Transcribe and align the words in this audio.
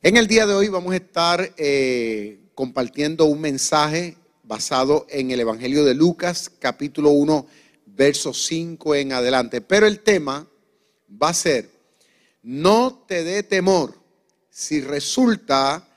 En 0.00 0.16
el 0.16 0.28
día 0.28 0.46
de 0.46 0.54
hoy 0.54 0.68
vamos 0.68 0.92
a 0.92 0.96
estar 0.96 1.54
eh, 1.56 2.38
compartiendo 2.54 3.24
un 3.24 3.40
mensaje 3.40 4.16
basado 4.44 5.08
en 5.10 5.32
el 5.32 5.40
Evangelio 5.40 5.84
de 5.84 5.92
Lucas, 5.92 6.52
capítulo 6.60 7.10
1, 7.10 7.44
verso 7.84 8.32
5 8.32 8.94
en 8.94 9.12
adelante. 9.12 9.60
Pero 9.60 9.88
el 9.88 9.98
tema 9.98 10.48
va 11.20 11.30
a 11.30 11.34
ser, 11.34 11.68
no 12.44 13.04
te 13.08 13.24
dé 13.24 13.42
temor 13.42 13.92
si 14.48 14.80
resulta 14.82 15.88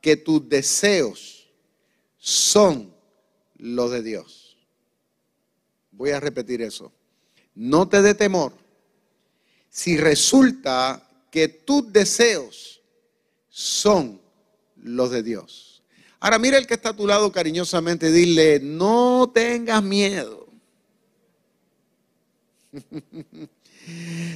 que 0.00 0.16
tus 0.16 0.48
deseos 0.48 1.48
son 2.16 2.94
los 3.56 3.90
de 3.90 4.04
Dios. 4.04 4.56
Voy 5.90 6.10
a 6.10 6.20
repetir 6.20 6.62
eso. 6.62 6.92
No 7.56 7.88
te 7.88 8.02
dé 8.02 8.14
temor 8.14 8.52
si 9.68 9.96
resulta 9.96 11.10
que 11.32 11.48
tus 11.48 11.92
deseos 11.92 12.77
son 13.58 14.20
los 14.76 15.10
de 15.10 15.24
Dios. 15.24 15.82
Ahora 16.20 16.38
mira 16.38 16.58
el 16.58 16.66
que 16.68 16.74
está 16.74 16.90
a 16.90 16.96
tu 16.96 17.08
lado 17.08 17.32
cariñosamente, 17.32 18.12
dile, 18.12 18.60
no 18.60 19.32
tengas 19.34 19.82
miedo. 19.82 20.46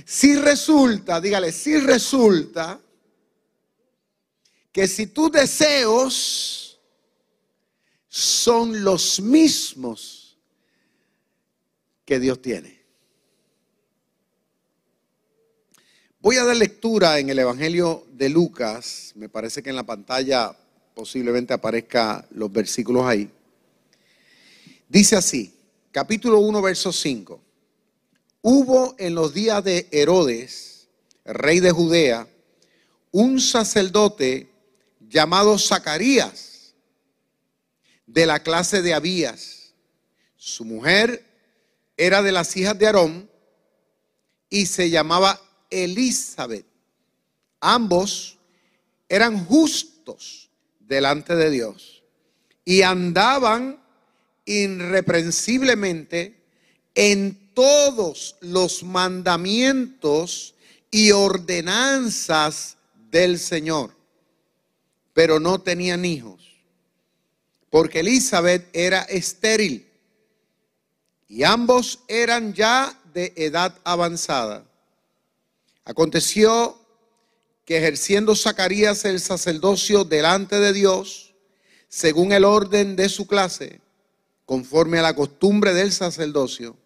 si 0.05 0.35
resulta, 0.35 1.21
dígale, 1.21 1.53
si 1.53 1.79
resulta 1.79 2.81
que 4.73 4.89
si 4.89 5.07
tus 5.07 5.31
deseos 5.31 6.81
son 8.09 8.83
los 8.83 9.21
mismos 9.21 10.37
que 12.05 12.19
Dios 12.19 12.43
tiene. 12.43 12.82
Voy 16.23 16.37
a 16.37 16.45
dar 16.45 16.57
lectura 16.57 17.19
en 17.19 17.31
el 17.31 17.41
Evangelio 17.41 18.07
de 18.13 18.29
Lucas, 18.29 19.11
me 19.17 19.29
parece 19.29 19.61
que 19.61 19.71
en 19.71 19.75
la 19.75 19.83
pantalla 19.83 20.57
posiblemente 20.95 21.53
aparezca 21.53 22.25
los 22.31 22.53
versículos 22.53 23.05
ahí. 23.05 23.29
Dice 24.89 25.17
así, 25.17 25.53
capítulo 25.91 26.39
1, 26.39 26.63
verso 26.63 26.93
5. 26.93 27.41
Hubo 28.41 28.95
en 28.99 29.17
los 29.17 29.35
días 29.35 29.65
de 29.65 29.89
Herodes, 29.91 30.87
rey 31.25 31.59
de 31.59 31.73
Judea, 31.73 32.29
un 33.11 33.41
sacerdote 33.41 34.49
llamado 35.01 35.59
Zacarías, 35.59 36.77
de 38.07 38.27
la 38.27 38.45
clase 38.45 38.81
de 38.81 38.95
Abías. 38.95 39.75
Su 40.37 40.65
mujer 40.65 41.27
era 41.97 42.23
de 42.23 42.31
las 42.31 42.57
hijas 42.57 42.79
de 42.79 42.87
Aarón 42.87 43.29
y 44.49 44.67
se 44.67 44.89
llamaba 44.89 45.41
Elizabeth. 45.73 46.67
Ambos 47.61 48.39
eran 49.09 49.45
justos 49.45 50.51
delante 50.79 51.35
de 51.35 51.51
Dios 51.51 52.03
y 52.65 52.83
andaban 52.83 53.83
irreprensiblemente 54.45 56.37
en 56.95 57.53
todos 57.55 58.37
los 58.41 58.83
mandamientos 58.83 60.55
y 60.91 61.11
ordenanzas 61.11 62.77
del 63.11 63.39
Señor 63.39 64.03
pero 65.13 65.41
no 65.41 65.61
tenían 65.61 66.05
hijos, 66.05 66.41
porque 67.71 68.01
Elizabeth 68.01 68.69
era 68.73 69.03
estéril 69.03 69.89
y 71.29 71.45
ambos 71.45 72.01
eran 72.09 72.53
ya 72.55 72.99
de 73.13 73.33
edad 73.37 73.79
avanzada. 73.85 74.65
Aconteció 75.85 76.79
que 77.65 77.79
ejerciendo 77.79 78.37
Zacarías 78.37 79.05
el 79.05 79.21
sacerdocio 79.21 80.05
delante 80.05 80.61
de 80.61 80.73
Dios, 80.73 81.35
según 81.89 82.33
el 82.33 82.45
orden 82.45 82.97
de 82.97 83.09
su 83.09 83.27
clase, 83.27 83.81
conforme 84.47 84.99
a 84.99 85.03
la 85.03 85.15
costumbre 85.15 85.75
del 85.75 85.93
sacerdocio, 85.93 86.77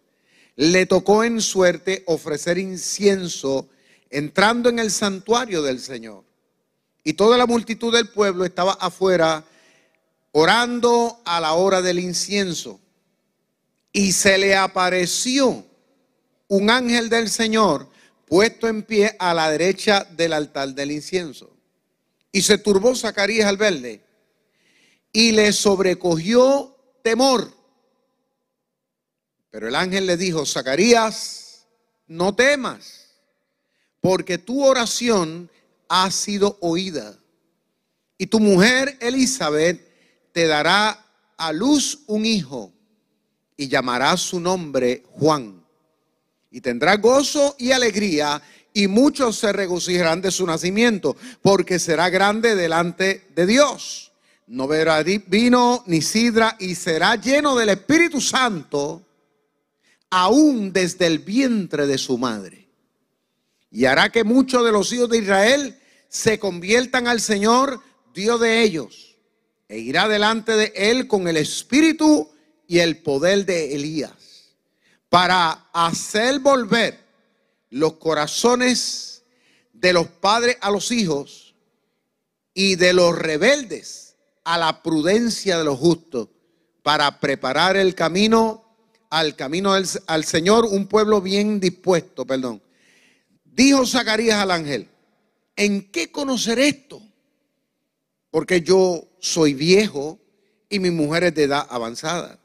le 0.56 0.86
tocó 0.86 1.24
en 1.24 1.40
suerte 1.40 2.02
ofrecer 2.06 2.58
incienso 2.58 3.68
entrando 4.08 4.68
en 4.68 4.78
el 4.78 4.90
santuario 4.90 5.62
del 5.62 5.80
Señor. 5.80 6.24
Y 7.04 7.12
toda 7.14 7.36
la 7.36 7.46
multitud 7.46 7.92
del 7.92 8.08
pueblo 8.08 8.44
estaba 8.44 8.72
afuera 8.72 9.44
orando 10.32 11.20
a 11.24 11.40
la 11.40 11.52
hora 11.52 11.82
del 11.82 11.98
incienso. 11.98 12.80
Y 13.92 14.12
se 14.12 14.38
le 14.38 14.56
apareció 14.56 15.64
un 16.48 16.70
ángel 16.70 17.08
del 17.08 17.28
Señor 17.28 17.88
puesto 18.26 18.68
en 18.68 18.82
pie 18.82 19.16
a 19.18 19.32
la 19.32 19.50
derecha 19.50 20.06
del 20.10 20.32
altar 20.32 20.74
del 20.74 20.90
incienso. 20.90 21.56
Y 22.32 22.42
se 22.42 22.58
turbó 22.58 22.94
Zacarías 22.94 23.46
al 23.46 23.56
verle 23.56 24.02
y 25.12 25.32
le 25.32 25.52
sobrecogió 25.52 26.76
temor. 27.02 27.50
Pero 29.50 29.68
el 29.68 29.74
ángel 29.74 30.06
le 30.06 30.18
dijo, 30.18 30.44
Zacarías, 30.44 31.66
no 32.06 32.34
temas, 32.34 33.14
porque 34.00 34.36
tu 34.36 34.62
oración 34.62 35.50
ha 35.88 36.10
sido 36.10 36.58
oída. 36.60 37.18
Y 38.18 38.26
tu 38.26 38.40
mujer 38.40 38.98
Elizabeth 39.00 39.80
te 40.32 40.46
dará 40.46 41.06
a 41.36 41.52
luz 41.52 42.00
un 42.06 42.26
hijo 42.26 42.72
y 43.56 43.68
llamará 43.68 44.16
su 44.16 44.40
nombre 44.40 45.04
Juan. 45.12 45.65
Y 46.56 46.62
tendrá 46.62 46.96
gozo 46.96 47.54
y 47.58 47.72
alegría 47.72 48.40
y 48.72 48.88
muchos 48.88 49.36
se 49.36 49.52
regocijarán 49.52 50.22
de 50.22 50.30
su 50.30 50.46
nacimiento 50.46 51.14
porque 51.42 51.78
será 51.78 52.08
grande 52.08 52.56
delante 52.56 53.26
de 53.34 53.44
Dios. 53.44 54.12
No 54.46 54.66
verá 54.66 55.02
vino 55.02 55.84
ni 55.84 56.00
sidra 56.00 56.56
y 56.58 56.74
será 56.74 57.16
lleno 57.16 57.56
del 57.56 57.68
Espíritu 57.68 58.22
Santo 58.22 59.02
aún 60.08 60.72
desde 60.72 61.06
el 61.06 61.18
vientre 61.18 61.86
de 61.86 61.98
su 61.98 62.16
madre 62.16 62.70
y 63.70 63.84
hará 63.84 64.08
que 64.08 64.24
muchos 64.24 64.64
de 64.64 64.72
los 64.72 64.90
hijos 64.94 65.10
de 65.10 65.18
Israel 65.18 65.78
se 66.08 66.38
conviertan 66.38 67.06
al 67.06 67.20
Señor, 67.20 67.82
Dios 68.14 68.40
de 68.40 68.62
ellos, 68.62 69.18
e 69.68 69.76
irá 69.76 70.08
delante 70.08 70.52
de 70.56 70.72
él 70.74 71.06
con 71.06 71.28
el 71.28 71.36
espíritu 71.36 72.30
y 72.66 72.78
el 72.78 73.02
poder 73.02 73.44
de 73.44 73.74
Elías, 73.74 74.15
para 75.08 75.68
hacer 75.72 76.40
volver 76.40 76.98
los 77.70 77.94
corazones 77.94 79.24
de 79.72 79.92
los 79.92 80.08
padres 80.08 80.56
a 80.60 80.70
los 80.70 80.90
hijos 80.90 81.54
y 82.54 82.76
de 82.76 82.92
los 82.92 83.16
rebeldes 83.16 84.16
a 84.44 84.58
la 84.58 84.82
prudencia 84.82 85.58
de 85.58 85.64
los 85.64 85.78
justos, 85.78 86.28
para 86.82 87.18
preparar 87.18 87.76
el 87.76 87.96
camino 87.96 88.64
al 89.10 89.34
camino 89.34 89.72
al 89.72 90.24
Señor, 90.24 90.66
un 90.66 90.86
pueblo 90.86 91.20
bien 91.20 91.58
dispuesto, 91.58 92.24
perdón. 92.24 92.62
Dijo 93.44 93.86
Zacarías 93.86 94.38
al 94.38 94.50
ángel, 94.50 94.88
¿en 95.56 95.90
qué 95.90 96.12
conocer 96.12 96.58
esto? 96.58 97.02
Porque 98.30 98.60
yo 98.60 99.08
soy 99.18 99.54
viejo 99.54 100.18
y 100.68 100.78
mi 100.78 100.90
mujer 100.90 101.24
es 101.24 101.34
de 101.34 101.44
edad 101.44 101.66
avanzada. 101.70 102.38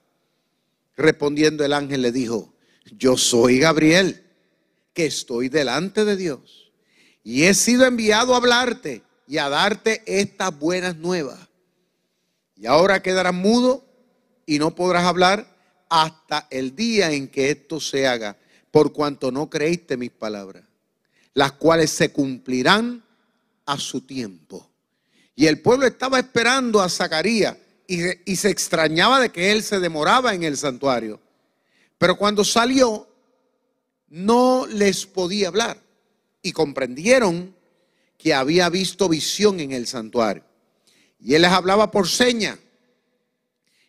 Respondiendo 1.02 1.66
el 1.66 1.74
ángel 1.74 2.02
le 2.02 2.12
dijo, 2.12 2.54
yo 2.98 3.18
soy 3.18 3.60
Gabriel, 3.60 4.24
que 4.94 5.06
estoy 5.06 5.50
delante 5.50 6.06
de 6.06 6.16
Dios. 6.16 6.72
Y 7.24 7.44
he 7.44 7.54
sido 7.54 7.86
enviado 7.86 8.34
a 8.34 8.38
hablarte 8.38 9.04
y 9.28 9.38
a 9.38 9.50
darte 9.50 10.04
estas 10.06 10.58
buenas 10.58 10.98
nuevas. 10.98 11.40
Y 12.56 12.66
ahora 12.66 13.02
quedarás 13.02 13.34
mudo 13.34 13.86
y 14.46 14.60
no 14.60 14.76
podrás 14.76 15.06
hablar 15.06 15.48
hasta 15.90 16.48
el 16.50 16.76
día 16.76 17.12
en 17.12 17.28
que 17.28 17.52
esto 17.52 17.80
se 17.80 18.08
haga, 18.08 18.38
por 18.72 18.94
cuanto 18.94 19.32
no 19.32 19.50
creíste 19.50 19.98
mis 19.98 20.12
palabras 20.12 20.64
las 21.34 21.54
cuales 21.54 21.92
se 21.92 22.12
cumplirán 22.12 23.04
a 23.66 23.78
su 23.78 24.02
tiempo. 24.02 24.70
Y 25.36 25.48
el 25.48 25.62
pueblo 25.62 25.88
estaba 25.88 26.20
esperando 26.20 26.82
a 26.82 26.90
Zacarías 26.90 27.56
y, 28.26 28.36
se 28.36 28.50
extrañaba 28.50 29.20
de 29.20 29.32
que 29.32 29.52
él 29.52 29.64
se 29.64 29.80
demoraba 29.80 30.34
en 30.34 30.44
el 30.44 30.58
santuario. 30.58 31.20
Pero 31.98 32.18
cuando 32.18 32.44
salió, 32.44 33.08
no 34.08 34.66
les 34.68 35.06
podía 35.06 35.50
hablar 35.50 35.82
y 36.42 36.52
comprendieron 36.52 37.56
que 38.18 38.34
había 38.34 38.70
visto 38.70 39.10
visión 39.10 39.60
en 39.60 39.72
el 39.72 39.88
santuario. 39.88 40.44
Y 41.20 41.36
él 41.36 41.44
les 41.44 41.52
hablaba 41.52 41.92
por 41.92 42.08
seña 42.08 42.58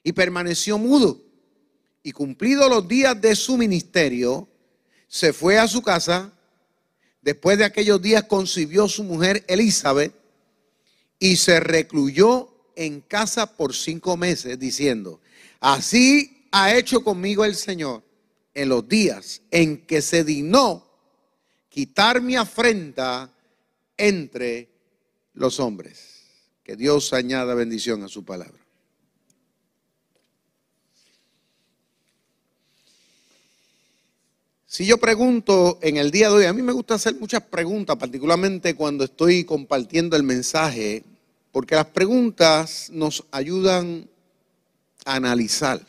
y 0.03 0.13
permaneció 0.13 0.79
mudo. 0.79 1.21
Y 2.03 2.13
cumplidos 2.13 2.69
los 2.69 2.89
días 2.89 3.21
de 3.21 3.37
su 3.37 3.57
ministerio, 3.57 4.49
se 5.07 5.33
fue 5.33 5.59
a 5.59 5.69
su 5.69 5.83
casa 5.83 6.33
Después 7.23 7.57
de 7.57 7.65
aquellos 7.65 8.03
días 8.03 8.25
concibió 8.25 8.89
su 8.89 9.05
mujer 9.05 9.45
Elizabeth 9.47 10.13
y 11.21 11.37
se 11.37 11.61
recluyó 11.61 12.52
en 12.77 13.01
casa 13.01 13.57
por 13.57 13.75
cinco 13.75 14.17
meses 14.17 14.59
diciendo, 14.59 15.21
así 15.61 16.47
ha 16.51 16.75
hecho 16.75 17.03
conmigo 17.03 17.45
el 17.45 17.55
Señor 17.55 18.03
en 18.55 18.69
los 18.69 18.87
días 18.89 19.43
en 19.51 19.87
que 19.87 20.03
se 20.03 20.25
dignó 20.25 20.87
quitar 21.69 22.21
mi 22.21 22.37
afrenta 22.37 23.33
entre 23.97 24.69
los 25.35 25.59
hombres. 25.61 26.21
Que 26.63 26.77
Dios 26.77 27.13
añada 27.13 27.55
bendición 27.55 28.03
a 28.05 28.09
su 28.09 28.25
palabra. 28.25 28.63
Si 34.67 34.87
yo 34.87 34.97
pregunto 34.97 35.79
en 35.83 35.99
el 35.99 36.11
día 36.11 36.31
de 36.31 36.35
hoy, 36.35 36.45
a 36.47 36.53
mí 36.55 36.63
me 36.63 36.73
gusta 36.73 36.95
hacer 36.95 37.15
muchas 37.17 37.43
preguntas, 37.43 37.97
particularmente 37.97 38.75
cuando 38.75 39.05
estoy 39.05 39.45
compartiendo 39.45 40.17
el 40.17 40.23
mensaje, 40.23 41.05
porque 41.53 41.75
las 41.75 41.87
preguntas 41.87 42.89
nos 42.91 43.25
ayudan 43.31 44.09
a 45.05 45.15
analizar 45.15 45.87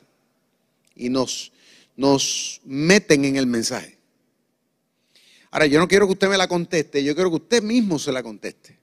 y 0.93 1.09
nos, 1.09 1.53
nos 1.95 2.59
meten 2.65 3.23
en 3.25 3.37
el 3.37 3.47
mensaje. 3.47 3.97
Ahora, 5.49 5.65
yo 5.65 5.79
no 5.79 5.87
quiero 5.87 6.05
que 6.05 6.13
usted 6.13 6.29
me 6.29 6.37
la 6.37 6.47
conteste, 6.47 7.03
yo 7.03 7.15
quiero 7.15 7.29
que 7.29 7.37
usted 7.37 7.63
mismo 7.63 7.97
se 7.97 8.11
la 8.11 8.21
conteste. 8.21 8.77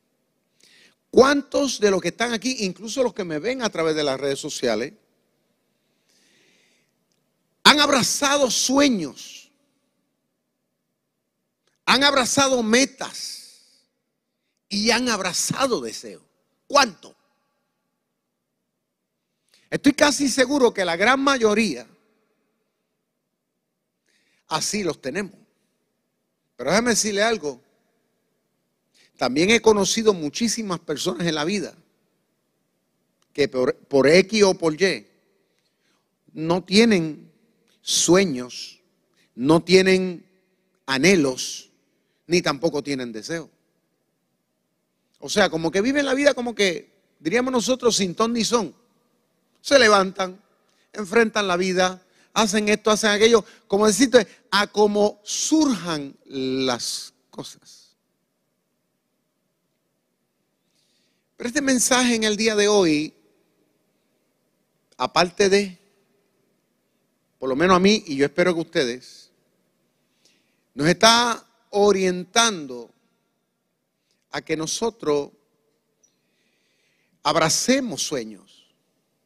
¿Cuántos 1.10 1.80
de 1.80 1.90
los 1.90 2.00
que 2.00 2.08
están 2.08 2.32
aquí, 2.32 2.56
incluso 2.60 3.02
los 3.02 3.12
que 3.12 3.24
me 3.24 3.38
ven 3.38 3.62
a 3.62 3.68
través 3.68 3.94
de 3.94 4.04
las 4.04 4.18
redes 4.18 4.38
sociales, 4.38 4.94
han 7.62 7.80
abrazado 7.80 8.50
sueños, 8.50 9.50
han 11.84 12.04
abrazado 12.04 12.62
metas 12.62 13.82
y 14.68 14.92
han 14.92 15.08
abrazado 15.08 15.80
deseos? 15.80 16.29
¿Cuánto? 16.70 17.16
Estoy 19.68 19.92
casi 19.92 20.28
seguro 20.28 20.72
que 20.72 20.84
la 20.84 20.94
gran 20.94 21.18
mayoría 21.20 21.84
así 24.46 24.84
los 24.84 25.02
tenemos. 25.02 25.34
Pero 26.54 26.70
déjame 26.70 26.90
decirle 26.90 27.24
algo. 27.24 27.60
También 29.16 29.50
he 29.50 29.60
conocido 29.60 30.14
muchísimas 30.14 30.78
personas 30.78 31.26
en 31.26 31.34
la 31.34 31.44
vida 31.44 31.74
que 33.32 33.48
por, 33.48 34.06
X 34.06 34.44
o 34.44 34.54
por 34.54 34.80
Y 34.80 35.08
no 36.34 36.62
tienen 36.62 37.32
sueños, 37.80 38.80
no 39.34 39.60
tienen 39.60 40.24
anhelos, 40.86 41.72
ni 42.28 42.42
tampoco 42.42 42.80
tienen 42.80 43.10
deseo. 43.10 43.50
O 45.20 45.28
sea, 45.28 45.50
como 45.50 45.70
que 45.70 45.82
viven 45.82 46.06
la 46.06 46.14
vida 46.14 46.34
como 46.34 46.54
que, 46.54 46.90
diríamos 47.18 47.52
nosotros, 47.52 47.96
sin 47.96 48.14
ton 48.14 48.32
ni 48.32 48.44
son. 48.44 48.74
Se 49.60 49.78
levantan, 49.78 50.40
enfrentan 50.92 51.46
la 51.46 51.56
vida, 51.56 52.02
hacen 52.32 52.68
esto, 52.70 52.90
hacen 52.90 53.10
aquello, 53.10 53.44
como 53.68 53.86
decirte, 53.86 54.26
a 54.50 54.66
como 54.66 55.20
surjan 55.22 56.16
las 56.24 57.12
cosas. 57.30 57.94
Pero 61.36 61.48
este 61.48 61.62
mensaje 61.62 62.14
en 62.14 62.24
el 62.24 62.36
día 62.36 62.56
de 62.56 62.68
hoy, 62.68 63.14
aparte 64.96 65.48
de, 65.48 65.78
por 67.38 67.48
lo 67.48 67.56
menos 67.56 67.76
a 67.76 67.80
mí 67.80 68.04
y 68.06 68.16
yo 68.16 68.24
espero 68.24 68.54
que 68.54 68.60
ustedes, 68.60 69.30
nos 70.74 70.86
está 70.88 71.46
orientando 71.70 72.89
a 74.30 74.42
que 74.42 74.56
nosotros 74.56 75.30
abracemos 77.22 78.02
sueños. 78.02 78.74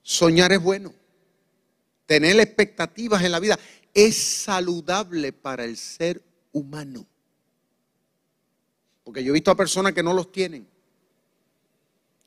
Soñar 0.02 0.52
es 0.52 0.62
bueno. 0.62 0.92
Tener 2.06 2.38
expectativas 2.38 3.22
en 3.22 3.32
la 3.32 3.40
vida 3.40 3.58
es 3.94 4.16
saludable 4.16 5.32
para 5.32 5.64
el 5.64 5.76
ser 5.76 6.22
humano. 6.52 7.06
Porque 9.04 9.22
yo 9.22 9.30
he 9.30 9.34
visto 9.34 9.50
a 9.50 9.56
personas 9.56 9.92
que 9.92 10.02
no 10.02 10.12
los 10.12 10.32
tienen 10.32 10.66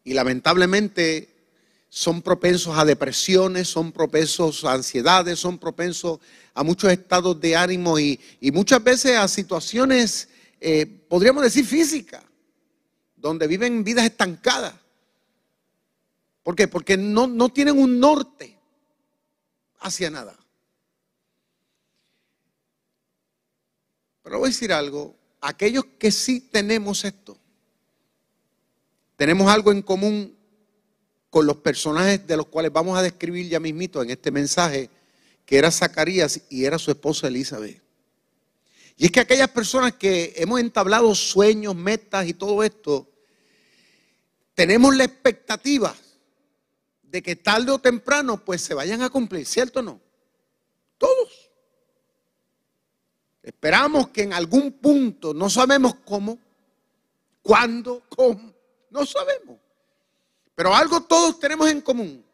y 0.03 0.13
lamentablemente 0.13 1.35
son 1.89 2.21
propensos 2.21 2.77
a 2.77 2.85
depresiones, 2.85 3.67
son 3.67 3.91
propensos 3.91 4.63
a 4.63 4.73
ansiedades, 4.73 5.39
son 5.39 5.57
propensos 5.57 6.19
a 6.53 6.63
muchos 6.63 6.91
estados 6.91 7.39
de 7.41 7.55
ánimo 7.55 7.99
y, 7.99 8.19
muchas 8.53 8.83
veces 8.83 9.17
a 9.17 9.27
situaciones, 9.27 10.29
eh, 10.59 10.85
podríamos 10.85 11.43
decir, 11.43 11.65
físicas, 11.65 12.23
donde 13.17 13.47
viven 13.47 13.83
vidas 13.83 14.05
estancadas. 14.05 14.73
¿Por 16.43 16.55
qué? 16.55 16.67
Porque 16.67 16.95
no, 16.95 17.27
no 17.27 17.49
tienen 17.49 17.77
un 17.77 17.99
norte 17.99 18.57
hacia 19.79 20.09
nada. 20.09 20.37
Pero 24.23 24.39
voy 24.39 24.47
a 24.47 24.51
decir 24.51 24.71
algo, 24.71 25.15
aquellos 25.41 25.85
que 25.99 26.11
sí 26.11 26.39
tenemos 26.39 27.03
esto, 27.03 27.37
tenemos 29.15 29.49
algo 29.49 29.71
en 29.71 29.81
común 29.81 30.37
con 31.29 31.45
los 31.45 31.57
personajes 31.57 32.25
de 32.25 32.37
los 32.37 32.47
cuales 32.47 32.71
vamos 32.71 32.97
a 32.97 33.01
describir 33.01 33.49
ya 33.49 33.59
mismito 33.59 34.01
en 34.01 34.11
este 34.11 34.31
mensaje, 34.31 34.89
que 35.45 35.57
era 35.57 35.71
Zacarías 35.71 36.41
y 36.49 36.65
era 36.65 36.77
su 36.77 36.91
esposa 36.91 37.27
Elizabeth. 37.27 37.86
Y 38.97 39.05
es 39.05 39.11
que 39.11 39.19
aquellas 39.19 39.49
personas 39.49 39.93
que 39.93 40.33
hemos 40.37 40.59
entablado 40.59 41.13
sueños, 41.13 41.75
metas 41.75 42.27
y 42.27 42.33
todo 42.33 42.63
esto, 42.63 43.07
tenemos 44.55 44.95
la 44.95 45.03
expectativa 45.03 45.95
de 47.03 47.21
que 47.21 47.35
tarde 47.35 47.71
o 47.71 47.79
temprano 47.79 48.43
pues 48.43 48.61
se 48.61 48.73
vayan 48.73 49.03
a 49.03 49.09
cumplir, 49.09 49.45
¿cierto 49.45 49.79
o 49.79 49.83
no? 49.83 50.01
Todos. 50.97 51.51
Esperamos 53.43 54.09
que 54.09 54.23
en 54.23 54.33
algún 54.33 54.73
punto, 54.73 55.31
no 55.31 55.47
sabemos 55.49 55.95
cómo, 56.03 56.39
cuándo, 57.43 58.03
cómo, 58.09 58.51
no 58.89 59.05
sabemos. 59.05 59.59
Pero 60.55 60.75
algo 60.75 61.01
todos 61.01 61.39
tenemos 61.39 61.69
en 61.69 61.81
común. 61.81 62.25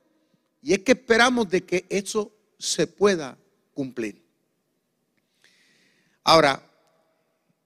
Y 0.62 0.71
es 0.71 0.80
que 0.80 0.94
esperamos 0.94 1.50
de 1.50 1.65
que 1.65 1.86
eso 1.89 2.31
se 2.57 2.88
pueda 2.88 3.38
cumplir. 3.74 4.23
Ahora, 6.24 6.62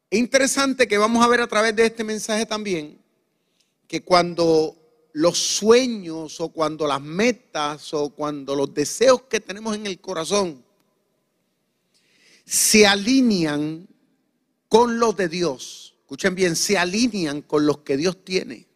es 0.10 0.20
interesante 0.20 0.88
que 0.88 0.98
vamos 0.98 1.24
a 1.24 1.28
ver 1.28 1.42
a 1.42 1.48
través 1.48 1.76
de 1.76 1.86
este 1.86 2.04
mensaje 2.04 2.46
también 2.46 3.00
que 3.88 4.04
cuando 4.04 4.76
los 5.14 5.38
sueños 5.38 6.40
o 6.40 6.50
cuando 6.50 6.86
las 6.86 7.02
metas 7.02 7.94
o 7.94 8.10
cuando 8.10 8.56
los 8.56 8.74
deseos 8.74 9.24
que 9.24 9.40
tenemos 9.40 9.76
en 9.76 9.88
el 9.88 10.00
corazón 10.00 10.64
se 12.46 12.86
alinean 12.86 13.88
con 14.70 15.00
los 15.00 15.16
de 15.16 15.28
Dios, 15.28 15.96
escuchen 16.02 16.36
bien, 16.36 16.56
se 16.56 16.78
alinean 16.78 17.42
con 17.42 17.66
los 17.66 17.80
que 17.80 17.98
Dios 17.98 18.24
tiene. 18.24 18.68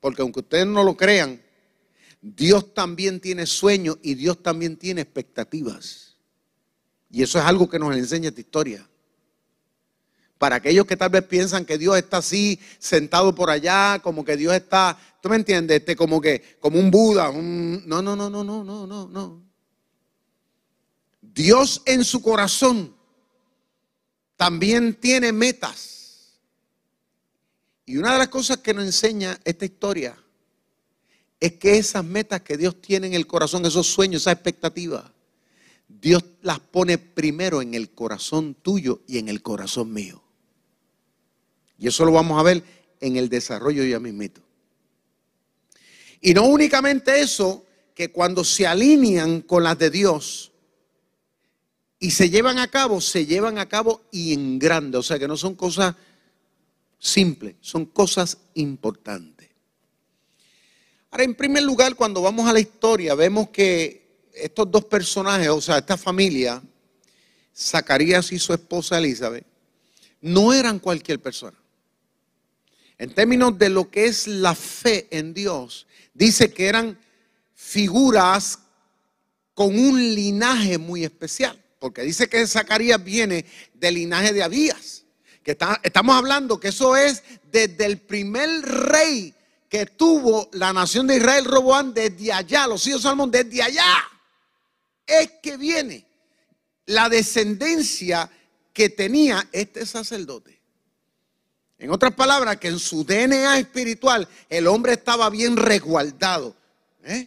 Porque 0.00 0.22
aunque 0.22 0.40
ustedes 0.40 0.66
no 0.66 0.82
lo 0.82 0.96
crean, 0.96 1.42
Dios 2.22 2.72
también 2.72 3.20
tiene 3.20 3.46
sueños 3.46 3.98
y 4.02 4.14
Dios 4.14 4.42
también 4.42 4.76
tiene 4.76 5.02
expectativas. 5.02 6.16
Y 7.10 7.22
eso 7.22 7.38
es 7.38 7.44
algo 7.44 7.68
que 7.68 7.78
nos 7.78 7.96
enseña 7.96 8.28
esta 8.28 8.40
historia. 8.40 8.88
Para 10.40 10.56
aquellos 10.56 10.86
que 10.86 10.96
tal 10.96 11.10
vez 11.10 11.22
piensan 11.24 11.66
que 11.66 11.76
Dios 11.76 11.98
está 11.98 12.16
así, 12.16 12.58
sentado 12.78 13.34
por 13.34 13.50
allá, 13.50 14.00
como 14.02 14.24
que 14.24 14.38
Dios 14.38 14.54
está, 14.54 14.98
¿tú 15.20 15.28
me 15.28 15.36
entiendes? 15.36 15.80
Este, 15.80 15.94
como 15.94 16.18
que, 16.18 16.56
como 16.58 16.78
un 16.78 16.90
Buda. 16.90 17.30
No, 17.30 18.00
no, 18.00 18.16
no, 18.16 18.30
no, 18.30 18.42
no, 18.42 18.64
no, 18.64 18.86
no, 18.86 19.06
no. 19.06 19.42
Dios 21.20 21.82
en 21.84 22.06
su 22.06 22.22
corazón 22.22 22.96
también 24.38 24.94
tiene 24.94 25.30
metas. 25.30 26.38
Y 27.84 27.98
una 27.98 28.14
de 28.14 28.20
las 28.20 28.28
cosas 28.28 28.56
que 28.60 28.72
nos 28.72 28.86
enseña 28.86 29.38
esta 29.44 29.66
historia 29.66 30.16
es 31.38 31.52
que 31.52 31.76
esas 31.76 32.02
metas 32.02 32.40
que 32.40 32.56
Dios 32.56 32.80
tiene 32.80 33.08
en 33.08 33.12
el 33.12 33.26
corazón, 33.26 33.66
esos 33.66 33.88
sueños, 33.88 34.22
esas 34.22 34.36
expectativas, 34.36 35.04
Dios 35.86 36.24
las 36.40 36.60
pone 36.60 36.96
primero 36.96 37.60
en 37.60 37.74
el 37.74 37.90
corazón 37.90 38.54
tuyo 38.54 39.02
y 39.06 39.18
en 39.18 39.28
el 39.28 39.42
corazón 39.42 39.92
mío. 39.92 40.22
Y 41.80 41.88
eso 41.88 42.04
lo 42.04 42.12
vamos 42.12 42.38
a 42.38 42.42
ver 42.42 42.62
en 43.00 43.16
el 43.16 43.28
desarrollo 43.28 43.82
ya 43.82 43.98
mismito. 43.98 44.42
Y 46.20 46.34
no 46.34 46.44
únicamente 46.44 47.20
eso, 47.20 47.64
que 47.94 48.12
cuando 48.12 48.44
se 48.44 48.66
alinean 48.66 49.40
con 49.40 49.64
las 49.64 49.78
de 49.78 49.90
Dios 49.90 50.52
y 51.98 52.10
se 52.10 52.28
llevan 52.28 52.58
a 52.58 52.68
cabo, 52.68 53.00
se 53.00 53.24
llevan 53.24 53.58
a 53.58 53.68
cabo 53.68 54.02
y 54.10 54.34
en 54.34 54.58
grande. 54.58 54.98
O 54.98 55.02
sea 55.02 55.18
que 55.18 55.26
no 55.26 55.36
son 55.36 55.54
cosas 55.54 55.94
simple, 56.98 57.56
son 57.60 57.86
cosas 57.86 58.36
importantes. 58.54 59.48
Ahora, 61.10 61.24
en 61.24 61.34
primer 61.34 61.62
lugar, 61.62 61.96
cuando 61.96 62.22
vamos 62.22 62.48
a 62.48 62.52
la 62.52 62.60
historia, 62.60 63.14
vemos 63.14 63.48
que 63.48 64.28
estos 64.34 64.70
dos 64.70 64.84
personajes, 64.84 65.48
o 65.48 65.60
sea, 65.60 65.78
esta 65.78 65.96
familia, 65.96 66.62
Zacarías 67.56 68.30
y 68.32 68.38
su 68.38 68.52
esposa 68.52 68.98
Elizabeth, 68.98 69.44
no 70.20 70.52
eran 70.52 70.78
cualquier 70.78 71.20
persona. 71.20 71.59
En 73.00 73.14
términos 73.14 73.58
de 73.58 73.70
lo 73.70 73.90
que 73.90 74.04
es 74.04 74.26
la 74.26 74.54
fe 74.54 75.08
en 75.10 75.32
Dios, 75.32 75.86
dice 76.12 76.52
que 76.52 76.66
eran 76.66 76.98
figuras 77.54 78.58
con 79.54 79.78
un 79.78 80.14
linaje 80.14 80.78
muy 80.78 81.04
especial, 81.04 81.58
porque 81.78 82.02
dice 82.02 82.28
que 82.28 82.46
Zacarías 82.46 83.02
viene 83.02 83.46
del 83.74 83.94
linaje 83.94 84.32
de 84.32 84.42
Abías 84.42 85.00
que 85.42 85.56
estamos 85.82 86.14
hablando 86.14 86.60
que 86.60 86.68
eso 86.68 86.96
es 86.96 87.22
desde 87.50 87.86
el 87.86 87.98
primer 87.98 88.60
rey 88.60 89.34
que 89.68 89.86
tuvo 89.86 90.50
la 90.52 90.72
nación 90.72 91.06
de 91.06 91.16
Israel 91.16 91.44
Roboán 91.44 91.94
desde 91.94 92.32
allá, 92.32 92.66
los 92.66 92.86
hijos 92.86 93.00
de 93.00 93.04
Salomón 93.04 93.30
desde 93.30 93.62
allá, 93.62 94.04
es 95.06 95.30
que 95.42 95.56
viene 95.56 96.06
la 96.86 97.08
descendencia 97.08 98.30
que 98.72 98.90
tenía 98.90 99.48
este 99.52 99.86
sacerdote. 99.86 100.59
En 101.80 101.90
otras 101.90 102.12
palabras, 102.12 102.58
que 102.58 102.68
en 102.68 102.78
su 102.78 103.04
DNA 103.04 103.58
espiritual 103.58 104.28
el 104.50 104.66
hombre 104.66 104.92
estaba 104.92 105.30
bien 105.30 105.56
resguardado. 105.56 106.54
¿eh? 107.02 107.26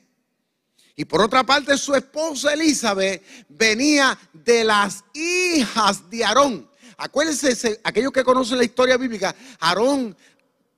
Y 0.95 1.05
por 1.05 1.21
otra 1.21 1.43
parte, 1.43 1.75
su 1.75 1.95
esposa 1.95 2.53
Elizabeth 2.53 3.23
venía 3.49 4.15
de 4.31 4.63
las 4.63 5.03
hijas 5.15 6.07
de 6.07 6.23
Aarón. 6.23 6.69
Acuérdense, 6.97 7.81
aquellos 7.83 8.11
que 8.11 8.23
conocen 8.23 8.59
la 8.59 8.63
historia 8.63 8.95
bíblica, 8.95 9.35
Aarón, 9.59 10.15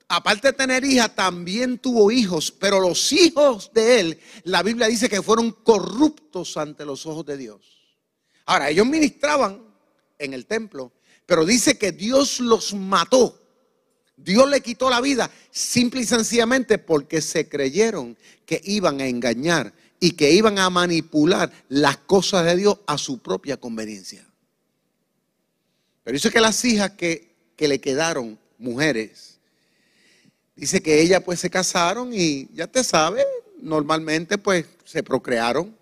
aparte 0.07 0.47
de 0.47 0.53
tener 0.53 0.85
hijas, 0.85 1.13
también 1.13 1.77
tuvo 1.77 2.09
hijos, 2.11 2.51
pero 2.51 2.79
los 2.79 3.11
hijos 3.11 3.71
de 3.73 3.99
él, 3.99 4.19
la 4.45 4.63
Biblia 4.63 4.87
dice 4.87 5.09
que 5.09 5.21
fueron 5.21 5.51
corruptos 5.51 6.55
ante 6.55 6.85
los 6.85 7.05
ojos 7.05 7.25
de 7.25 7.35
Dios. 7.35 7.59
Ahora, 8.45 8.69
ellos 8.69 8.87
ministraban 8.87 9.61
en 10.17 10.33
el 10.33 10.45
templo, 10.45 10.93
pero 11.25 11.45
dice 11.45 11.77
que 11.77 11.91
Dios 11.91 12.39
los 12.39 12.73
mató. 12.73 13.44
Dios 14.17 14.49
le 14.49 14.61
quitó 14.61 14.89
la 14.89 15.01
vida 15.01 15.29
simple 15.51 16.01
y 16.01 16.05
sencillamente 16.05 16.77
porque 16.77 17.21
se 17.21 17.49
creyeron 17.49 18.17
que 18.45 18.61
iban 18.63 19.01
a 19.01 19.07
engañar 19.07 19.73
y 19.99 20.11
que 20.11 20.31
iban 20.31 20.59
a 20.59 20.69
manipular 20.69 21.51
las 21.69 21.97
cosas 21.97 22.45
de 22.45 22.55
Dios 22.55 22.79
a 22.87 22.97
su 22.97 23.19
propia 23.19 23.57
conveniencia. 23.57 24.25
Pero 26.03 26.15
dice 26.15 26.31
que 26.31 26.39
las 26.39 26.63
hijas 26.63 26.91
que, 26.91 27.35
que 27.55 27.67
le 27.67 27.79
quedaron, 27.79 28.39
mujeres, 28.57 29.39
dice 30.55 30.81
que 30.81 31.01
ellas 31.01 31.21
pues 31.23 31.39
se 31.39 31.49
casaron 31.49 32.11
y 32.13 32.47
ya 32.53 32.67
te 32.67 32.83
sabe, 32.83 33.25
normalmente 33.61 34.37
pues 34.37 34.65
se 34.85 35.03
procrearon. 35.03 35.75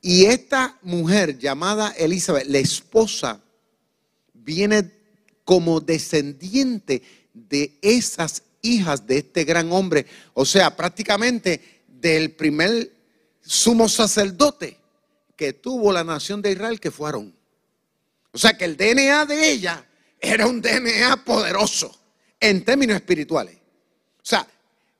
Y 0.00 0.26
esta 0.26 0.78
mujer 0.82 1.38
llamada 1.38 1.90
Elizabeth, 1.96 2.46
la 2.46 2.58
esposa, 2.58 3.40
viene 4.32 4.90
como 5.44 5.80
descendiente 5.80 7.02
de 7.32 7.78
esas 7.82 8.42
hijas 8.62 9.06
de 9.06 9.18
este 9.18 9.44
gran 9.44 9.70
hombre. 9.72 10.06
O 10.32 10.44
sea, 10.44 10.74
prácticamente 10.76 11.84
del 11.88 12.32
primer 12.32 12.92
sumo 13.42 13.88
sacerdote 13.88 14.78
que 15.36 15.52
tuvo 15.52 15.92
la 15.92 16.04
nación 16.04 16.40
de 16.40 16.52
Israel, 16.52 16.80
que 16.80 16.90
fue 16.90 17.08
Aarón. 17.08 17.34
O 18.32 18.38
sea 18.38 18.56
que 18.56 18.64
el 18.64 18.76
DNA 18.76 19.26
de 19.26 19.50
ella 19.50 19.86
era 20.20 20.46
un 20.46 20.60
DNA 20.60 21.24
poderoso 21.24 21.96
en 22.40 22.64
términos 22.64 22.96
espirituales. 22.96 23.56
O 23.56 24.26
sea, 24.26 24.46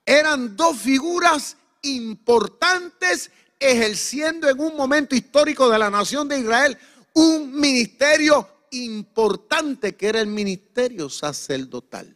eran 0.05 0.55
dos 0.55 0.77
figuras 0.77 1.57
importantes 1.81 3.31
ejerciendo 3.59 4.49
en 4.49 4.59
un 4.59 4.75
momento 4.75 5.15
histórico 5.15 5.69
de 5.69 5.79
la 5.79 5.89
nación 5.89 6.27
de 6.27 6.39
Israel 6.39 6.77
un 7.13 7.59
ministerio 7.59 8.47
importante 8.83 9.95
que 9.95 10.07
era 10.07 10.19
el 10.19 10.27
ministerio 10.27 11.09
sacerdotal. 11.09 12.15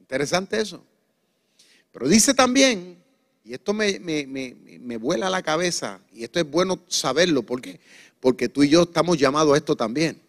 Interesante 0.00 0.60
eso. 0.60 0.84
Pero 1.92 2.08
dice 2.08 2.34
también, 2.34 3.02
y 3.44 3.54
esto 3.54 3.72
me, 3.72 4.00
me, 4.00 4.96
vuela 4.96 5.30
la 5.30 5.42
cabeza, 5.42 6.00
y 6.12 6.24
esto 6.24 6.40
es 6.40 6.50
bueno 6.50 6.80
saberlo, 6.88 7.42
porque, 7.42 7.78
porque 8.20 8.48
tú 8.48 8.62
y 8.62 8.70
yo 8.70 8.82
estamos 8.82 9.18
llamados 9.18 9.54
a 9.54 9.58
esto 9.58 9.76
también. 9.76 10.20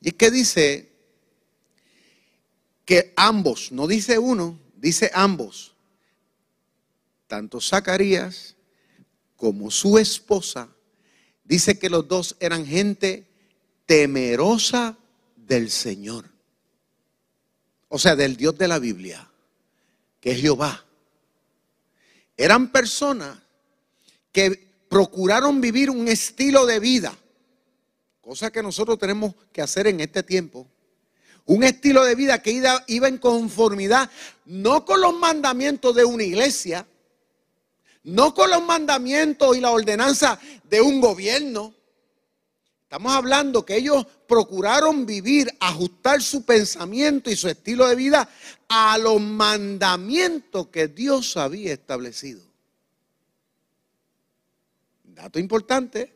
Y 0.00 0.08
es 0.08 0.14
que 0.14 0.30
dice 0.30 0.88
que 2.84 3.12
ambos, 3.16 3.72
no 3.72 3.86
dice 3.86 4.18
uno, 4.18 4.58
dice 4.76 5.10
ambos, 5.14 5.74
tanto 7.26 7.60
Zacarías 7.60 8.54
como 9.36 9.70
su 9.70 9.98
esposa, 9.98 10.68
dice 11.46 11.78
que 11.78 11.90
los 11.90 12.06
dos 12.06 12.36
eran 12.40 12.66
gente 12.66 13.26
temerosa 13.86 14.96
del 15.36 15.70
Señor. 15.70 16.26
O 17.88 17.98
sea, 17.98 18.16
del 18.16 18.36
Dios 18.36 18.58
de 18.58 18.68
la 18.68 18.78
Biblia 18.78 19.26
que 20.26 20.32
es 20.32 20.40
Jehová. 20.40 20.84
Eran 22.36 22.72
personas 22.72 23.38
que 24.32 24.72
procuraron 24.88 25.60
vivir 25.60 25.88
un 25.88 26.08
estilo 26.08 26.66
de 26.66 26.80
vida, 26.80 27.16
cosa 28.20 28.50
que 28.50 28.60
nosotros 28.60 28.98
tenemos 28.98 29.36
que 29.52 29.62
hacer 29.62 29.86
en 29.86 30.00
este 30.00 30.24
tiempo. 30.24 30.66
Un 31.44 31.62
estilo 31.62 32.04
de 32.04 32.16
vida 32.16 32.42
que 32.42 32.50
iba, 32.50 32.82
iba 32.88 33.06
en 33.06 33.18
conformidad 33.18 34.10
no 34.46 34.84
con 34.84 35.00
los 35.00 35.14
mandamientos 35.14 35.94
de 35.94 36.04
una 36.04 36.24
iglesia, 36.24 36.88
no 38.06 38.34
con 38.34 38.50
los 38.50 38.64
mandamientos 38.64 39.56
y 39.56 39.60
la 39.60 39.70
ordenanza 39.70 40.38
de 40.64 40.80
un 40.80 41.00
gobierno, 41.00 41.74
Estamos 42.86 43.12
hablando 43.12 43.66
que 43.66 43.76
ellos 43.76 44.06
procuraron 44.28 45.06
vivir, 45.06 45.50
ajustar 45.58 46.22
su 46.22 46.44
pensamiento 46.44 47.28
y 47.28 47.34
su 47.34 47.48
estilo 47.48 47.88
de 47.88 47.96
vida 47.96 48.28
a 48.68 48.96
los 48.96 49.20
mandamientos 49.20 50.68
que 50.68 50.86
Dios 50.86 51.36
había 51.36 51.72
establecido. 51.72 52.42
Dato 55.02 55.40
importante 55.40 56.12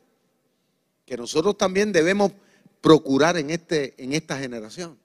que 1.05 1.17
nosotros 1.17 1.57
también 1.57 1.91
debemos 1.91 2.31
procurar 2.79 3.35
en, 3.35 3.49
este, 3.49 3.93
en 4.01 4.13
esta 4.13 4.39
generación. 4.39 4.97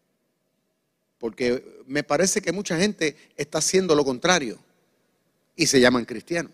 Porque 1.19 1.83
me 1.87 2.05
parece 2.05 2.41
que 2.41 2.53
mucha 2.53 2.79
gente 2.79 3.17
está 3.37 3.59
haciendo 3.59 3.97
lo 3.97 4.05
contrario 4.05 4.57
y 5.57 5.67
se 5.67 5.81
llaman 5.81 6.05
cristianos. 6.05 6.53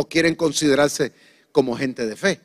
O 0.00 0.08
quieren 0.08 0.34
considerarse 0.34 1.12
como 1.52 1.76
gente 1.76 2.06
de 2.06 2.16
fe 2.16 2.40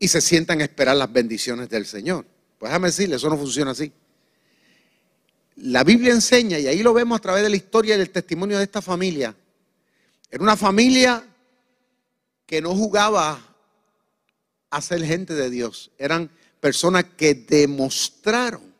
y 0.00 0.08
se 0.08 0.20
sientan 0.20 0.60
a 0.60 0.64
esperar 0.64 0.96
las 0.96 1.12
bendiciones 1.12 1.68
del 1.68 1.86
Señor. 1.86 2.26
Pues 2.58 2.70
déjame 2.70 2.88
decirle, 2.88 3.14
eso 3.14 3.30
no 3.30 3.38
funciona 3.38 3.70
así. 3.70 3.92
La 5.54 5.84
Biblia 5.84 6.12
enseña, 6.12 6.58
y 6.58 6.66
ahí 6.66 6.82
lo 6.82 6.92
vemos 6.92 7.16
a 7.16 7.22
través 7.22 7.44
de 7.44 7.48
la 7.48 7.54
historia 7.54 7.94
y 7.94 7.98
del 7.98 8.10
testimonio 8.10 8.58
de 8.58 8.64
esta 8.64 8.82
familia. 8.82 9.36
Era 10.28 10.42
una 10.42 10.56
familia 10.56 11.24
que 12.44 12.60
no 12.60 12.74
jugaba 12.74 13.40
a 14.68 14.82
ser 14.82 15.04
gente 15.04 15.34
de 15.34 15.48
Dios. 15.48 15.92
Eran 15.96 16.28
personas 16.58 17.04
que 17.16 17.34
demostraron 17.34 18.74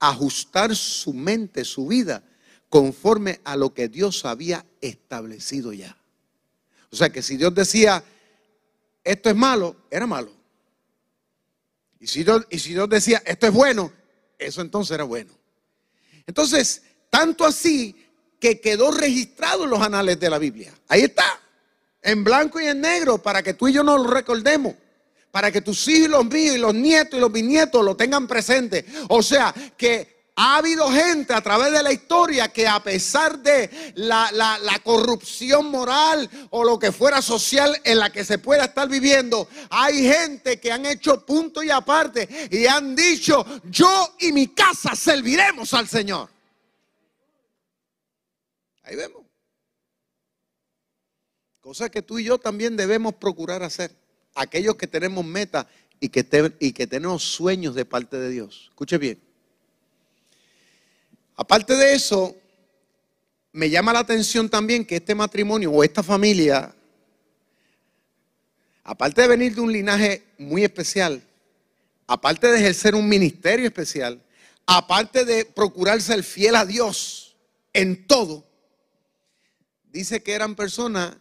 ajustar 0.00 0.74
su 0.74 1.14
mente, 1.14 1.64
su 1.64 1.86
vida, 1.86 2.24
conforme 2.68 3.40
a 3.44 3.54
lo 3.54 3.72
que 3.72 3.86
Dios 3.86 4.24
había 4.24 4.66
establecido 4.80 5.72
ya. 5.72 5.96
O 6.90 6.96
sea 6.96 7.10
que 7.10 7.22
si 7.22 7.36
Dios 7.36 7.54
decía, 7.54 8.02
esto 9.04 9.30
es 9.30 9.36
malo, 9.36 9.76
era 9.90 10.06
malo. 10.06 10.32
Y 12.00 12.06
si, 12.06 12.24
Dios, 12.24 12.44
decía, 12.88 13.22
esto 13.24 13.46
es 13.46 13.52
bueno, 13.52 13.92
eso 14.38 14.60
entonces 14.60 14.94
era 14.94 15.04
bueno. 15.04 15.32
Entonces, 16.26 16.82
tanto 17.10 17.44
así 17.44 17.96
que 18.38 18.60
quedó 18.60 18.90
registrado 18.90 19.64
en 19.64 19.70
los 19.70 19.80
anales 19.80 20.20
de 20.20 20.30
la 20.30 20.38
Biblia. 20.38 20.74
Ahí 20.88 21.02
está, 21.02 21.40
en 22.02 22.22
blanco 22.22 22.60
y 22.60 22.66
en 22.66 22.80
negro, 22.80 23.18
para 23.18 23.42
que 23.42 23.54
tú 23.54 23.68
y 23.68 23.72
yo 23.72 23.82
nos 23.82 24.00
lo 24.00 24.10
recordemos. 24.10 24.74
Para 25.30 25.52
que 25.52 25.60
tus 25.60 25.86
hijos, 25.88 26.08
los 26.08 26.26
míos 26.26 26.56
y 26.56 26.58
los 26.58 26.74
nietos 26.74 27.18
y 27.18 27.20
los 27.20 27.30
bisnietos 27.30 27.84
lo 27.84 27.96
tengan 27.96 28.26
presente. 28.26 28.86
O 29.08 29.22
sea, 29.22 29.54
que 29.76 30.15
ha 30.38 30.58
habido 30.58 30.90
gente 30.92 31.32
a 31.32 31.40
través 31.40 31.72
de 31.72 31.82
la 31.82 31.92
historia 31.92 32.52
que 32.52 32.68
a 32.68 32.82
pesar 32.82 33.38
de 33.38 33.70
la, 33.94 34.80
corrupción 34.84 35.70
moral 35.70 36.28
o 36.50 36.62
lo 36.62 36.78
que 36.78 36.92
fuera 36.92 37.22
social 37.22 37.80
en 37.84 37.98
la 37.98 38.10
que 38.10 38.22
se 38.22 38.38
pueda 38.38 38.66
estar 38.66 38.86
viviendo, 38.88 39.48
hay 39.70 40.02
gente 40.02 40.60
que 40.60 40.70
han 40.70 40.84
hecho 40.84 41.24
punto 41.24 41.62
y 41.62 41.70
aparte 41.70 42.28
y 42.50 42.66
han 42.66 42.94
dicho, 42.94 43.44
yo 43.64 44.14
y 44.20 44.32
mi 44.32 44.48
casa 44.48 44.94
serviremos 44.94 45.72
al 45.72 45.88
Señor. 45.88 46.28
Ahí 48.82 48.94
vemos. 48.94 49.22
Cosa 51.60 51.88
que 51.88 52.02
tú 52.02 52.18
y 52.18 52.24
yo 52.24 52.38
también 52.38 52.76
debemos 52.76 53.14
procurar 53.14 53.62
hacer. 53.62 53.96
Aquellos 54.34 54.76
que 54.76 54.86
tenemos 54.86 55.24
metas 55.24 55.66
y 55.98 56.10
que, 56.10 56.52
y 56.60 56.72
que 56.72 56.86
tenemos 56.86 57.22
sueños 57.22 57.74
de 57.74 57.86
parte 57.86 58.18
de 58.18 58.28
Dios. 58.28 58.66
Escuche 58.68 58.98
bien. 58.98 59.25
Aparte 61.36 61.76
de 61.76 61.92
eso, 61.92 62.34
me 63.52 63.68
llama 63.68 63.92
la 63.92 63.98
atención 64.00 64.48
también 64.48 64.84
que 64.84 64.96
este 64.96 65.14
matrimonio 65.14 65.70
o 65.70 65.84
esta 65.84 66.02
familia, 66.02 66.74
aparte 68.82 69.22
de 69.22 69.28
venir 69.28 69.54
de 69.54 69.60
un 69.60 69.72
linaje 69.72 70.24
muy 70.38 70.64
especial, 70.64 71.22
aparte 72.06 72.48
de 72.48 72.58
ejercer 72.58 72.94
un 72.94 73.06
ministerio 73.06 73.66
especial, 73.66 74.22
aparte 74.64 75.24
de 75.24 75.44
procurar 75.44 76.00
ser 76.00 76.22
fiel 76.22 76.56
a 76.56 76.64
Dios 76.64 77.36
en 77.74 78.06
todo, 78.06 78.44
dice 79.92 80.22
que 80.22 80.32
eran 80.32 80.54
personas 80.54 81.16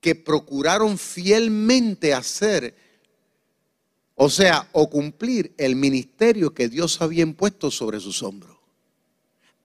que 0.00 0.14
procuraron 0.14 0.96
fielmente 0.96 2.14
hacer, 2.14 2.74
o 4.14 4.30
sea, 4.30 4.68
o 4.72 4.88
cumplir 4.88 5.54
el 5.58 5.76
ministerio 5.76 6.54
que 6.54 6.68
Dios 6.68 7.00
había 7.02 7.22
impuesto 7.22 7.70
sobre 7.70 8.00
sus 8.00 8.22
hombros. 8.22 8.57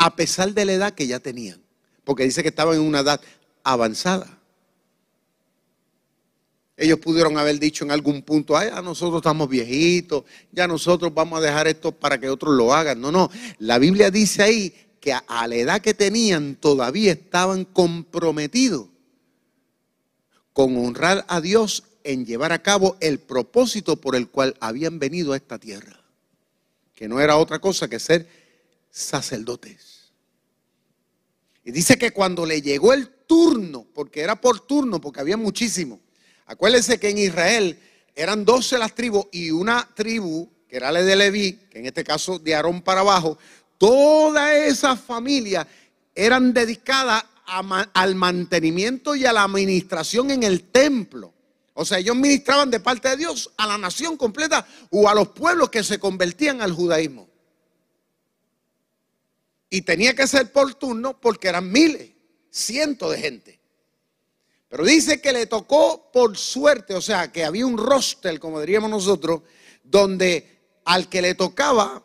A 0.03 0.13
pesar 0.17 0.53
de 0.53 0.65
la 0.65 0.73
edad 0.73 0.93
que 0.93 1.07
ya 1.07 1.21
tenían, 1.21 1.61
porque 2.03 2.25
dice 2.25 2.43
que 2.43 2.49
estaban 2.49 2.75
en 2.75 2.81
una 2.81 2.99
edad 2.99 3.21
avanzada. 3.63 4.37
Ellos 6.75 6.99
pudieron 6.99 7.37
haber 7.37 7.57
dicho 7.57 7.85
en 7.85 7.91
algún 7.91 8.21
punto, 8.21 8.57
ay, 8.57 8.69
nosotros 8.83 9.21
estamos 9.21 9.47
viejitos, 9.47 10.25
ya 10.51 10.67
nosotros 10.67 11.13
vamos 11.13 11.39
a 11.39 11.41
dejar 11.41 11.69
esto 11.69 11.93
para 11.93 12.19
que 12.19 12.27
otros 12.29 12.53
lo 12.53 12.73
hagan. 12.73 12.99
No, 12.99 13.13
no, 13.13 13.31
la 13.59 13.79
Biblia 13.79 14.11
dice 14.11 14.43
ahí 14.43 14.73
que 14.99 15.13
a 15.13 15.47
la 15.47 15.55
edad 15.55 15.79
que 15.79 15.93
tenían 15.93 16.57
todavía 16.57 17.13
estaban 17.13 17.63
comprometidos 17.63 18.87
con 20.51 20.75
honrar 20.75 21.23
a 21.29 21.39
Dios 21.39 21.85
en 22.03 22.25
llevar 22.25 22.51
a 22.51 22.61
cabo 22.61 22.97
el 22.99 23.19
propósito 23.19 23.95
por 23.95 24.17
el 24.17 24.27
cual 24.27 24.57
habían 24.59 24.99
venido 24.99 25.31
a 25.31 25.37
esta 25.37 25.59
tierra, 25.59 25.97
que 26.93 27.07
no 27.07 27.21
era 27.21 27.37
otra 27.37 27.59
cosa 27.59 27.87
que 27.87 27.99
ser 27.99 28.27
sacerdotes. 28.91 29.92
Y 31.63 31.71
dice 31.71 31.97
que 31.97 32.11
cuando 32.11 32.45
le 32.45 32.61
llegó 32.61 32.93
el 32.93 33.07
turno, 33.07 33.85
porque 33.93 34.21
era 34.21 34.39
por 34.39 34.59
turno, 34.59 34.99
porque 34.99 35.21
había 35.21 35.37
muchísimo, 35.37 36.01
acuérdense 36.45 36.99
que 36.99 37.09
en 37.09 37.17
Israel 37.17 37.79
eran 38.15 38.45
12 38.45 38.77
las 38.77 38.93
tribus 38.93 39.27
y 39.31 39.51
una 39.51 39.89
tribu, 39.95 40.49
que 40.67 40.77
era 40.77 40.91
la 40.91 41.01
de 41.01 41.15
Leví, 41.15 41.53
que 41.69 41.79
en 41.79 41.85
este 41.85 42.03
caso 42.03 42.37
de 42.37 42.53
Aarón 42.53 42.81
para 42.81 43.01
abajo, 43.01 43.37
toda 43.77 44.55
esa 44.55 44.95
familia 44.95 45.67
eran 46.13 46.53
dedicadas 46.53 47.23
al 47.45 48.15
mantenimiento 48.15 49.15
y 49.15 49.25
a 49.25 49.33
la 49.33 49.43
administración 49.43 50.31
en 50.31 50.43
el 50.43 50.63
templo. 50.63 51.33
O 51.73 51.85
sea, 51.85 51.97
ellos 51.97 52.15
ministraban 52.15 52.69
de 52.69 52.79
parte 52.79 53.09
de 53.09 53.17
Dios 53.17 53.51
a 53.57 53.67
la 53.67 53.77
nación 53.77 54.15
completa 54.15 54.65
o 54.91 55.09
a 55.09 55.15
los 55.15 55.29
pueblos 55.29 55.69
que 55.69 55.83
se 55.83 55.99
convertían 55.99 56.61
al 56.61 56.71
judaísmo. 56.71 57.27
Y 59.73 59.81
tenía 59.81 60.13
que 60.13 60.27
ser 60.27 60.51
por 60.51 60.75
turno 60.75 61.19
porque 61.19 61.47
eran 61.47 61.71
miles, 61.71 62.11
cientos 62.51 63.09
de 63.09 63.17
gente. 63.17 63.59
Pero 64.69 64.85
dice 64.85 65.19
que 65.19 65.33
le 65.33 65.47
tocó 65.47 66.11
por 66.13 66.37
suerte, 66.37 66.93
o 66.93 67.01
sea, 67.01 67.31
que 67.31 67.43
había 67.43 67.65
un 67.65 67.79
roster, 67.79 68.39
como 68.39 68.59
diríamos 68.59 68.91
nosotros, 68.91 69.41
donde 69.83 70.59
al 70.85 71.09
que 71.09 71.23
le 71.23 71.33
tocaba, 71.33 72.03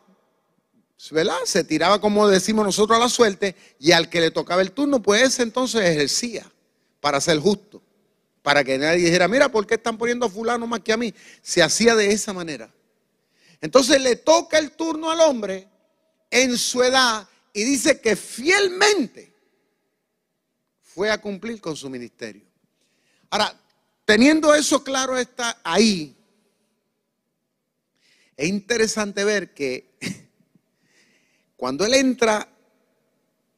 ¿verdad? 1.11 1.37
Se 1.45 1.63
tiraba, 1.63 2.01
como 2.01 2.27
decimos 2.27 2.65
nosotros, 2.65 2.97
a 2.97 3.01
la 3.01 3.11
suerte, 3.11 3.55
y 3.79 3.93
al 3.93 4.09
que 4.09 4.23
le 4.23 4.31
tocaba 4.31 4.63
el 4.63 4.73
turno, 4.73 5.03
pues 5.03 5.21
ese 5.21 5.43
entonces 5.43 5.83
ejercía 5.83 6.51
para 7.01 7.21
ser 7.21 7.39
justo 7.39 7.83
para 8.41 8.65
que 8.65 8.79
nadie 8.79 9.05
dijera, 9.05 9.29
mira, 9.29 9.51
¿por 9.51 9.67
qué 9.67 9.75
están 9.75 9.99
poniendo 9.99 10.25
a 10.25 10.31
fulano 10.31 10.67
más 10.67 10.81
que 10.81 10.95
a 10.95 10.97
mí? 10.97 11.13
Se 11.43 11.63
hacía 11.63 11.95
de 11.95 12.13
esa 12.13 12.33
manera. 12.33 12.73
Entonces 13.61 14.01
le 14.01 14.17
toca 14.17 14.57
el 14.57 14.71
turno 14.71 15.11
al 15.11 15.21
hombre 15.21 15.69
en 16.31 16.57
su 16.57 16.83
edad 16.83 17.29
y 17.59 17.65
dice 17.65 18.01
que 18.01 18.15
fielmente 18.15 19.35
fue 20.81 21.11
a 21.11 21.21
cumplir 21.21 21.61
con 21.61 21.75
su 21.75 21.91
ministerio. 21.91 22.45
Ahora, 23.31 23.53
teniendo 24.05 24.55
eso 24.55 24.85
claro 24.85 25.19
está 25.19 25.59
ahí, 25.65 26.15
es 28.37 28.49
interesante 28.49 29.25
ver 29.25 29.55
que 29.55 29.91
cuando 31.57 31.85
él 31.85 31.95
entra 31.95 32.49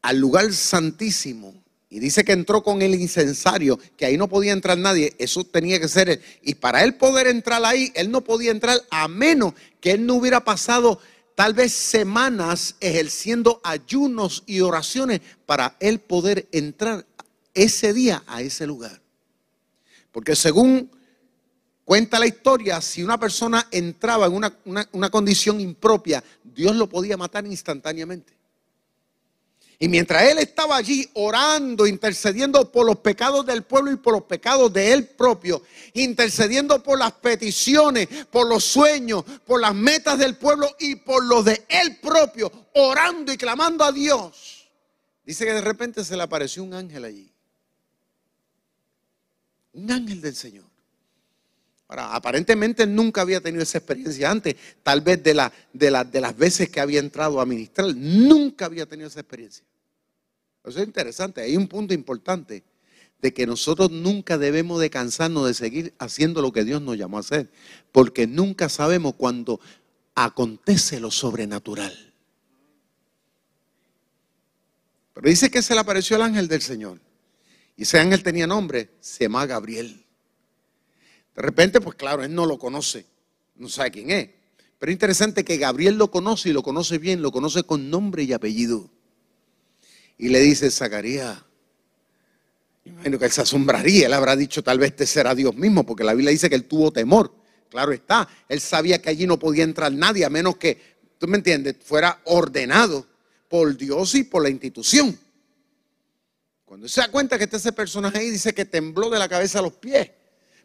al 0.01 0.17
lugar 0.17 0.51
santísimo, 0.51 1.63
y 1.91 1.99
dice 1.99 2.25
que 2.25 2.33
entró 2.33 2.63
con 2.63 2.81
el 2.81 2.95
incensario, 2.95 3.79
que 3.99 4.07
ahí 4.07 4.17
no 4.17 4.31
podía 4.31 4.53
entrar 4.53 4.79
nadie, 4.79 5.15
eso 5.19 5.45
tenía 5.45 5.79
que 5.79 5.89
ser 5.89 6.09
él. 6.09 6.23
Y 6.41 6.55
para 6.55 6.85
él 6.85 6.95
poder 6.95 7.27
entrar 7.27 7.63
ahí, 7.67 7.93
él 7.95 8.11
no 8.11 8.25
podía 8.25 8.51
entrar 8.51 8.81
a 8.91 9.09
menos 9.09 9.53
que 9.79 9.91
él 9.91 10.07
no 10.07 10.15
hubiera 10.15 10.43
pasado 10.43 11.01
tal 11.41 11.55
vez 11.55 11.73
semanas 11.73 12.77
ejerciendo 12.81 13.63
ayunos 13.65 14.43
y 14.45 14.61
oraciones 14.61 15.23
para 15.47 15.75
él 15.81 15.99
poder 15.99 16.47
entrar 16.53 17.07
ese 17.55 17.95
día 17.95 18.23
a 18.27 18.43
ese 18.43 18.67
lugar. 18.67 19.01
Porque 20.13 20.37
según 20.37 20.91
cuenta 21.87 22.19
la 22.19 22.27
historia, 22.27 22.83
si 22.83 23.03
una 23.03 23.19
persona 23.19 23.67
entraba 23.71 24.27
en 24.27 24.35
una, 24.35 24.55
una 24.93 25.09
condición 25.09 25.63
impropia, 25.63 26.23
Dios 26.45 26.77
lo 26.77 26.91
podía 26.91 27.17
matar 27.17 27.47
instantáneamente. 27.47 28.35
Y 29.83 29.89
mientras 29.89 30.25
él 30.25 30.37
estaba 30.37 30.77
allí 30.77 31.09
orando, 31.15 31.87
intercediendo 31.87 32.71
por 32.71 32.85
los 32.85 32.99
pecados 32.99 33.47
del 33.47 33.63
pueblo 33.63 33.91
y 33.91 33.97
por 33.97 34.13
los 34.13 34.25
pecados 34.25 34.71
de 34.71 34.93
él 34.93 35.07
propio, 35.07 35.63
intercediendo 35.95 36.83
por 36.83 36.99
las 36.99 37.13
peticiones, 37.13 38.07
por 38.31 38.47
los 38.47 38.63
sueños, 38.63 39.25
por 39.47 39.59
las 39.59 39.75
metas 39.75 40.19
del 40.19 40.37
pueblo 40.37 40.77
y 40.79 40.97
por 40.97 41.25
los 41.25 41.47
de 41.47 41.65
él 41.67 41.99
propio, 41.99 42.53
orando 42.75 43.33
y 43.33 43.39
clamando 43.39 43.83
a 43.83 43.91
Dios, 43.91 44.69
dice 45.25 45.47
que 45.47 45.55
de 45.55 45.63
repente 45.63 46.05
se 46.05 46.15
le 46.15 46.25
apareció 46.25 46.63
un 46.63 46.75
ángel 46.75 47.03
allí. 47.03 47.33
Un 49.73 49.91
ángel 49.91 50.21
del 50.21 50.37
Señor. 50.37 50.67
Ahora, 51.89 52.15
aparentemente 52.15 52.87
nunca 52.87 53.23
había 53.23 53.41
tenido 53.41 53.63
esa 53.63 53.79
experiencia 53.79 54.31
antes, 54.31 54.57
tal 54.83 55.01
vez 55.01 55.23
de, 55.23 55.51
de 55.73 56.21
las 56.21 56.37
veces 56.37 56.69
que 56.69 56.81
había 56.81 57.01
entrado 57.01 57.41
a 57.41 57.47
ministrar, 57.47 57.95
nunca 57.97 58.67
había 58.67 58.85
tenido 58.85 59.09
esa 59.09 59.21
experiencia. 59.21 59.70
Eso 60.65 60.81
es 60.81 60.87
interesante. 60.87 61.41
Hay 61.41 61.57
un 61.57 61.69
punto 61.69 61.95
importante 61.95 62.65
de 63.21 63.35
que 63.35 63.47
nosotros 63.47 63.91
nunca 63.91 64.39
debemos 64.39 64.81
de 64.81 64.91
cansarnos 64.91 65.47
de 65.47 65.55
seguir 65.55 65.95
haciendo 65.99 66.43
lo 66.43 66.53
que 66.53 66.65
Dios 66.65 66.81
nos 66.81 66.97
llamó 66.97 67.19
a 67.19 67.21
hacer, 67.21 67.51
porque 67.93 68.27
nunca 68.27 68.69
sabemos 68.69 69.15
cuando 69.15 69.61
acontece 70.15 71.01
lo 71.01 71.11
sobrenatural. 71.11 72.15
Pero 75.15 75.29
dice 75.29 75.51
que 75.51 75.63
se 75.63 75.75
le 75.75 75.81
apareció 75.81 76.17
el 76.17 76.23
ángel 76.23 76.49
del 76.49 76.63
Señor. 76.63 77.01
Y 77.77 77.83
ese 77.83 77.99
ángel 77.99 78.23
tenía 78.23 78.47
nombre, 78.47 78.91
se 79.01 79.25
llama 79.25 79.47
Gabriel. 79.47 80.05
De 81.35 81.43
repente, 81.43 81.81
pues 81.81 81.97
claro, 81.97 82.23
él 82.23 82.35
no 82.35 82.47
lo 82.47 82.59
conoce, 82.59 83.07
no 83.57 83.69
sabe 83.69 83.91
quién 83.91 84.11
es. 84.11 84.31
Pero 84.79 84.91
es 84.91 84.95
interesante 84.95 85.45
que 85.45 85.59
Gabriel 85.59 85.97
lo 85.97 86.11
conoce 86.11 86.49
y 86.49 86.53
lo 86.53 86.63
conoce 86.63 86.99
bien, 86.99 87.21
lo 87.23 87.33
conoce 87.33 87.65
con 87.65 87.91
nombre 87.91 88.23
y 88.23 88.33
apellido. 88.33 88.91
Y 90.21 90.29
le 90.29 90.39
dice, 90.41 90.71
Zacarías, 90.71 91.39
imagino 92.85 93.19
que 93.19 93.25
él 93.25 93.31
se 93.33 93.41
asombraría, 93.41 94.05
él 94.05 94.13
habrá 94.13 94.37
dicho, 94.37 94.63
tal 94.63 94.79
vez 94.79 94.91
este 94.91 95.07
será 95.07 95.35
Dios 95.35 95.55
mismo, 95.55 95.87
porque 95.87 96.05
la 96.05 96.13
Biblia 96.13 96.31
dice 96.31 96.51
que 96.51 96.57
él 96.57 96.65
tuvo 96.65 96.93
temor. 96.93 97.35
Claro 97.71 97.91
está, 97.93 98.29
él 98.47 98.61
sabía 98.61 99.01
que 99.01 99.09
allí 99.09 99.27
no 99.27 99.39
podía 99.39 99.65
entrar 99.65 99.91
nadie, 99.91 100.27
a 100.27 100.29
menos 100.29 100.59
que, 100.59 100.99
tú 101.17 101.27
me 101.27 101.39
entiendes, 101.39 101.77
fuera 101.83 102.21
ordenado 102.25 103.07
por 103.49 103.75
Dios 103.75 104.15
y 104.15 104.25
por 104.25 104.43
la 104.43 104.51
institución. 104.51 105.19
Cuando 106.67 106.87
se 106.87 107.01
da 107.01 107.09
cuenta 107.09 107.39
que 107.39 107.45
está 107.45 107.57
ese 107.57 107.73
personaje 107.73 108.19
ahí, 108.19 108.29
dice 108.29 108.53
que 108.53 108.67
tembló 108.67 109.09
de 109.09 109.19
la 109.19 109.27
cabeza 109.27 109.61
a 109.61 109.63
los 109.63 109.73
pies. 109.73 110.11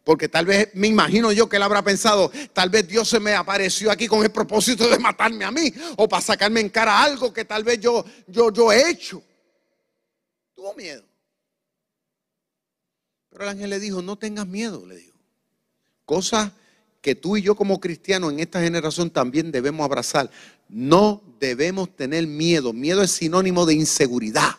Porque 0.04 0.28
tal 0.28 0.46
vez 0.46 0.72
me 0.74 0.88
imagino 0.88 1.32
yo 1.32 1.48
que 1.48 1.56
él 1.56 1.63
habrá 1.63 1.82
pensado, 1.82 2.30
tal 2.52 2.70
vez 2.70 2.89
Dios 2.89 3.08
se 3.08 3.22
me 3.22 3.34
apareció 3.34 3.89
aquí 3.89 4.06
con 4.06 4.22
el 4.22 4.32
propósito 4.32 4.89
de 4.89 5.00
matarme 5.00 5.46
a 5.46 5.52
mí 5.52 5.74
o 5.96 6.10
para 6.10 6.22
sacarme 6.22 6.60
en 6.60 6.68
cara 6.68 7.02
algo 7.02 7.32
que 7.32 7.46
tal 7.46 7.63
vez 7.63 7.80
yo, 7.80 8.04
yo, 8.28 8.52
yo 8.52 8.74
he 8.74 8.89
hecho. 8.89 9.24
Tuvo 10.65 10.73
miedo. 10.73 11.04
Pero 13.30 13.43
el 13.43 13.49
ángel 13.51 13.69
le 13.69 13.80
dijo, 13.80 14.01
no 14.01 14.15
tengas 14.15 14.47
miedo, 14.47 14.84
le 14.88 14.95
dijo. 14.95 15.15
Cosa 16.06 16.54
que 17.01 17.13
tú 17.13 17.38
y 17.38 17.43
yo 17.43 17.56
como 17.56 17.80
cristianos 17.80 18.34
en 18.34 18.39
esta 18.39 18.60
generación 18.60 19.12
también 19.12 19.51
debemos 19.51 19.86
abrazar. 19.86 20.32
No 20.67 21.21
debemos 21.39 21.95
tener 21.95 22.25
miedo. 22.25 22.73
Miedo 22.73 23.04
es 23.04 23.12
sinónimo 23.12 23.67
de 23.67 23.75
inseguridad. 23.75 24.56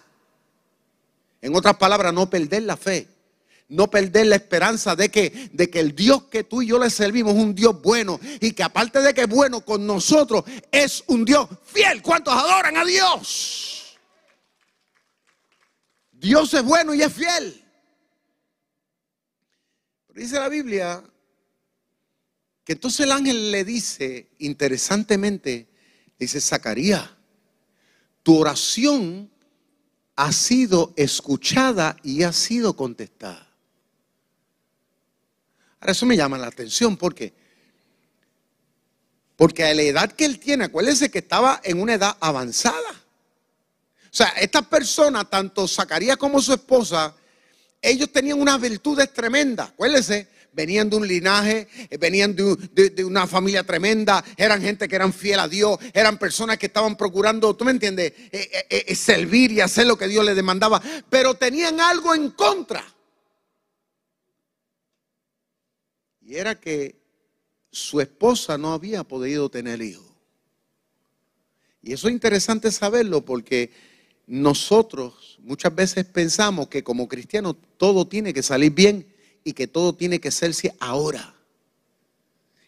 En 1.42 1.56
otras 1.56 1.76
palabras, 1.76 2.14
no 2.14 2.30
perder 2.30 2.62
la 2.62 2.76
fe. 2.76 3.08
No 3.68 3.90
perder 3.90 4.28
la 4.28 4.36
esperanza 4.36 4.94
de 4.94 5.08
que, 5.08 5.50
de 5.52 5.68
que 5.68 5.80
el 5.80 5.96
Dios 5.96 6.26
que 6.30 6.44
tú 6.44 6.62
y 6.62 6.68
yo 6.68 6.78
le 6.78 6.88
servimos 6.88 7.34
es 7.34 7.42
un 7.42 7.52
Dios 7.52 7.82
bueno. 7.82 8.20
Y 8.40 8.52
que 8.52 8.62
aparte 8.62 9.00
de 9.00 9.12
que 9.12 9.22
es 9.22 9.28
bueno 9.28 9.60
con 9.62 9.84
nosotros, 9.84 10.44
es 10.70 11.02
un 11.08 11.24
Dios 11.24 11.48
fiel. 11.64 12.00
¿Cuántos 12.00 12.32
adoran 12.32 12.76
a 12.76 12.84
Dios? 12.84 13.75
Dios 16.18 16.52
es 16.54 16.62
bueno 16.62 16.94
y 16.94 17.02
es 17.02 17.12
fiel. 17.12 17.64
Pero 20.06 20.20
dice 20.20 20.38
la 20.38 20.48
Biblia 20.48 21.02
que 22.64 22.72
entonces 22.72 23.00
el 23.00 23.12
ángel 23.12 23.52
le 23.52 23.64
dice, 23.64 24.28
interesantemente, 24.38 25.68
dice, 26.18 26.40
Zacarías, 26.40 27.08
tu 28.24 28.36
oración 28.38 29.30
ha 30.16 30.32
sido 30.32 30.92
escuchada 30.96 31.96
y 32.02 32.24
ha 32.24 32.32
sido 32.32 32.74
contestada. 32.74 33.46
Ahora 35.78 35.92
eso 35.92 36.06
me 36.06 36.16
llama 36.16 36.38
la 36.38 36.48
atención 36.48 36.96
porque 36.96 37.34
porque 39.36 39.64
a 39.64 39.74
la 39.74 39.82
edad 39.82 40.12
que 40.12 40.24
él 40.24 40.40
tiene, 40.40 40.64
acuérdense 40.64 41.10
que 41.10 41.18
estaba 41.18 41.60
en 41.62 41.80
una 41.80 41.94
edad 41.94 42.16
avanzada. 42.20 42.95
O 44.16 44.22
sea, 44.24 44.28
estas 44.28 44.66
personas, 44.66 45.28
tanto 45.28 45.68
Zacarías 45.68 46.16
como 46.16 46.40
su 46.40 46.54
esposa, 46.54 47.14
ellos 47.82 48.10
tenían 48.10 48.40
unas 48.40 48.58
virtudes 48.58 49.12
tremendas. 49.12 49.68
Acuérdense, 49.68 50.28
venían 50.54 50.88
de 50.88 50.96
un 50.96 51.06
linaje, 51.06 51.68
eh, 51.90 51.98
venían 51.98 52.34
de, 52.34 53.04
una 53.04 53.26
familia 53.26 53.62
tremenda, 53.62 54.24
eran 54.38 54.62
gente 54.62 54.88
que 54.88 54.96
eran 54.96 55.12
fiel 55.12 55.38
a 55.38 55.48
Dios, 55.48 55.78
eran 55.92 56.18
personas 56.18 56.56
que 56.56 56.64
estaban 56.64 56.96
procurando, 56.96 57.54
tú 57.54 57.66
me 57.66 57.72
entiendes, 57.72 58.14
eh, 58.32 58.94
servir 58.94 59.52
y 59.52 59.60
hacer 59.60 59.86
lo 59.86 59.98
que 59.98 60.08
Dios 60.08 60.24
les 60.24 60.34
demandaba, 60.34 60.80
pero 61.10 61.34
tenían 61.34 61.78
algo 61.78 62.14
en 62.14 62.30
contra. 62.30 62.82
Y 66.22 66.36
era 66.36 66.58
que 66.58 66.96
su 67.70 68.00
esposa 68.00 68.56
no 68.56 68.72
había 68.72 69.04
podido 69.04 69.50
tener 69.50 69.82
hijos. 69.82 70.10
Y 71.82 71.92
eso 71.92 72.08
es 72.08 72.14
interesante 72.14 72.72
saberlo 72.72 73.22
porque 73.22 73.94
nosotros 74.26 75.38
muchas 75.42 75.74
veces 75.74 76.04
pensamos 76.04 76.68
que 76.68 76.82
como 76.82 77.08
cristianos 77.08 77.56
todo 77.76 78.06
tiene 78.06 78.34
que 78.34 78.42
salir 78.42 78.72
bien 78.72 79.06
y 79.44 79.52
que 79.52 79.68
todo 79.68 79.94
tiene 79.94 80.20
que 80.20 80.28
hacerse 80.28 80.74
ahora. 80.80 81.36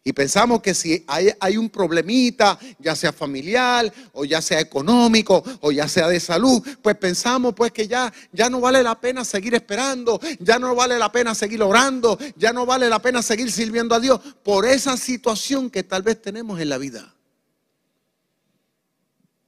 Y 0.05 0.12
pensamos 0.14 0.62
que 0.62 0.73
si 0.73 1.05
hay, 1.07 1.57
un 1.59 1.68
problemita, 1.68 2.59
ya 2.79 2.97
sea 2.97 3.12
familiar, 3.12 3.92
o 4.12 4.25
ya 4.25 4.40
sea 4.40 4.59
económico, 4.59 5.44
o 5.61 5.71
ya 5.71 5.87
sea 5.87 6.09
de 6.09 6.18
salud, 6.18 6.66
pues 6.81 6.97
pensamos 6.97 7.53
pues 7.55 7.73
que 7.73 7.87
ya, 7.87 8.11
ya 8.33 8.49
no 8.49 8.59
vale 8.61 8.83
la 8.83 8.99
pena 8.99 9.23
seguir 9.23 9.55
esperando, 9.55 10.18
ya 10.40 10.59
no 10.59 10.75
vale 10.75 10.99
la 10.99 11.12
pena 11.12 11.35
seguir 11.35 11.62
orando, 11.62 12.18
ya 12.37 12.55
no 12.55 12.64
vale 12.64 12.88
la 12.88 13.03
pena 13.03 13.21
seguir 13.21 13.53
sirviendo 13.53 13.94
a 13.94 14.01
Dios 14.01 14.18
por 14.42 14.64
esa 14.64 14.97
situación 14.97 15.68
que 15.68 15.83
tal 15.83 16.03
vez 16.03 16.23
tenemos 16.23 16.59
en 16.59 16.71
la 16.71 16.79
vida. 16.79 17.14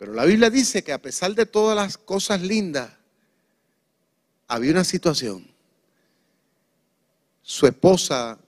Pero 0.01 0.15
la 0.15 0.25
Biblia 0.25 0.49
dice 0.49 0.83
que 0.83 0.95
a 0.95 1.03
pesar 1.03 1.35
de 1.35 1.45
todas 1.45 1.77
las 1.77 1.99
cosas 1.99 2.41
lindas, 2.41 2.91
había 4.49 4.71
una 4.71 4.83
situación. 4.83 5.47
Su 7.43 7.67
esposa 7.67 8.39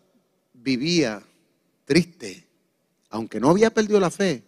vivía 0.55 1.23
triste, 1.85 2.47
aunque 3.11 3.38
no 3.38 3.51
había 3.51 3.69
perdido 3.69 4.01
la 4.01 4.11
fe, 4.11 4.43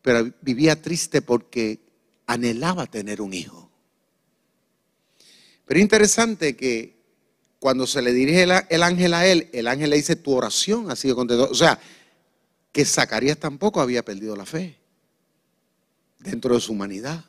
pero 0.00 0.32
vivía 0.40 0.80
triste 0.80 1.20
porque 1.20 1.80
anhelaba 2.28 2.86
tener 2.86 3.20
un 3.20 3.34
hijo. 3.34 3.68
Pero 5.66 5.80
interesante 5.80 6.54
que 6.54 6.94
cuando 7.58 7.88
se 7.88 8.02
le 8.02 8.12
dirige 8.12 8.44
el 8.44 8.82
ángel 8.84 9.14
a 9.14 9.26
él, 9.26 9.50
el 9.52 9.66
ángel 9.66 9.90
le 9.90 9.96
dice, 9.96 10.14
tu 10.14 10.32
oración 10.32 10.92
ha 10.92 10.94
sido 10.94 11.16
contestada. 11.16 11.50
O 11.50 11.56
sea, 11.56 11.80
que 12.70 12.84
Zacarías 12.84 13.38
tampoco 13.38 13.80
había 13.80 14.04
perdido 14.04 14.36
la 14.36 14.46
fe 14.46 14.78
dentro 16.18 16.54
de 16.54 16.60
su 16.60 16.72
humanidad. 16.72 17.24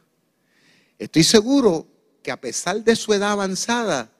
Estoy 0.97 1.23
seguro 1.23 1.87
que 2.21 2.31
a 2.31 2.39
pesar 2.39 2.83
de 2.83 2.95
su 2.95 3.13
edad 3.13 3.31
avanzada, 3.31 4.11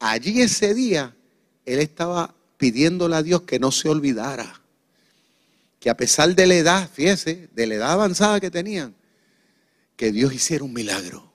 allí 0.00 0.42
ese 0.42 0.74
día 0.74 1.14
él 1.64 1.78
estaba 1.78 2.34
pidiéndole 2.56 3.16
a 3.16 3.22
Dios 3.22 3.42
que 3.42 3.58
no 3.58 3.70
se 3.72 3.88
olvidara. 3.88 4.60
Que 5.78 5.90
a 5.90 5.96
pesar 5.96 6.34
de 6.34 6.46
la 6.46 6.54
edad, 6.54 6.90
fíjese, 6.92 7.48
de 7.52 7.66
la 7.66 7.74
edad 7.74 7.92
avanzada 7.92 8.40
que 8.40 8.50
tenían, 8.50 8.94
que 9.96 10.12
Dios 10.12 10.32
hiciera 10.32 10.64
un 10.64 10.72
milagro. 10.72 11.31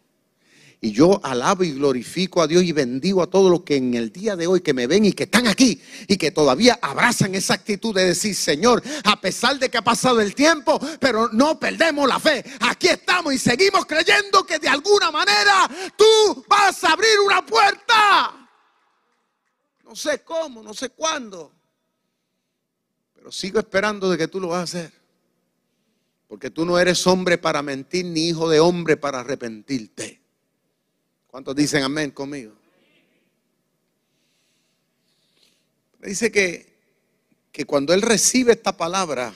Y 0.87 0.93
yo 0.93 1.19
alabo 1.21 1.65
y 1.65 1.73
glorifico 1.73 2.41
a 2.41 2.47
Dios 2.47 2.63
y 2.63 2.71
bendigo 2.71 3.21
a 3.21 3.27
todos 3.27 3.51
los 3.51 3.63
que 3.63 3.75
en 3.75 3.93
el 3.95 4.09
día 4.09 4.37
de 4.37 4.47
hoy 4.47 4.61
que 4.61 4.73
me 4.73 4.87
ven 4.87 5.03
y 5.03 5.11
que 5.11 5.23
están 5.23 5.45
aquí 5.45 5.81
y 6.07 6.15
que 6.15 6.31
todavía 6.31 6.79
abrazan 6.81 7.35
esa 7.35 7.55
actitud 7.55 7.93
de 7.93 8.05
decir, 8.05 8.33
Señor, 8.33 8.81
a 9.03 9.19
pesar 9.19 9.59
de 9.59 9.69
que 9.69 9.79
ha 9.79 9.81
pasado 9.81 10.21
el 10.21 10.33
tiempo, 10.33 10.79
pero 11.01 11.27
no 11.33 11.59
perdemos 11.59 12.07
la 12.07 12.21
fe. 12.21 12.41
Aquí 12.61 12.87
estamos 12.87 13.33
y 13.33 13.37
seguimos 13.37 13.85
creyendo 13.85 14.45
que 14.45 14.59
de 14.59 14.69
alguna 14.69 15.11
manera 15.11 15.69
tú 15.97 16.45
vas 16.47 16.81
a 16.85 16.93
abrir 16.93 17.19
una 17.25 17.45
puerta. 17.45 18.49
No 19.83 19.93
sé 19.93 20.21
cómo, 20.23 20.63
no 20.63 20.73
sé 20.73 20.91
cuándo, 20.91 21.51
pero 23.13 23.29
sigo 23.29 23.59
esperando 23.59 24.09
de 24.09 24.17
que 24.17 24.29
tú 24.29 24.39
lo 24.39 24.47
vas 24.47 24.59
a 24.59 24.63
hacer. 24.63 24.93
Porque 26.29 26.49
tú 26.49 26.65
no 26.65 26.79
eres 26.79 27.05
hombre 27.07 27.37
para 27.37 27.61
mentir 27.61 28.05
ni 28.05 28.29
hijo 28.29 28.47
de 28.47 28.61
hombre 28.61 28.95
para 28.95 29.19
arrepentirte. 29.19 30.26
¿Cuántos 31.27 31.55
dicen 31.55 31.83
amén 31.83 32.11
conmigo? 32.11 32.53
Dice 36.01 36.31
que, 36.31 36.73
que 37.51 37.65
cuando 37.65 37.93
él 37.93 38.01
recibe 38.01 38.53
esta 38.53 38.77
palabra, 38.77 39.33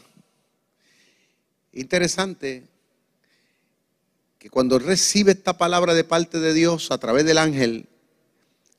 interesante, 1.73 2.67
que 4.39 4.49
cuando 4.49 4.79
recibe 4.79 5.33
esta 5.33 5.57
palabra 5.57 5.93
de 5.93 6.03
parte 6.03 6.39
de 6.39 6.53
Dios 6.53 6.91
a 6.91 6.97
través 6.97 7.25
del 7.25 7.37
ángel, 7.37 7.87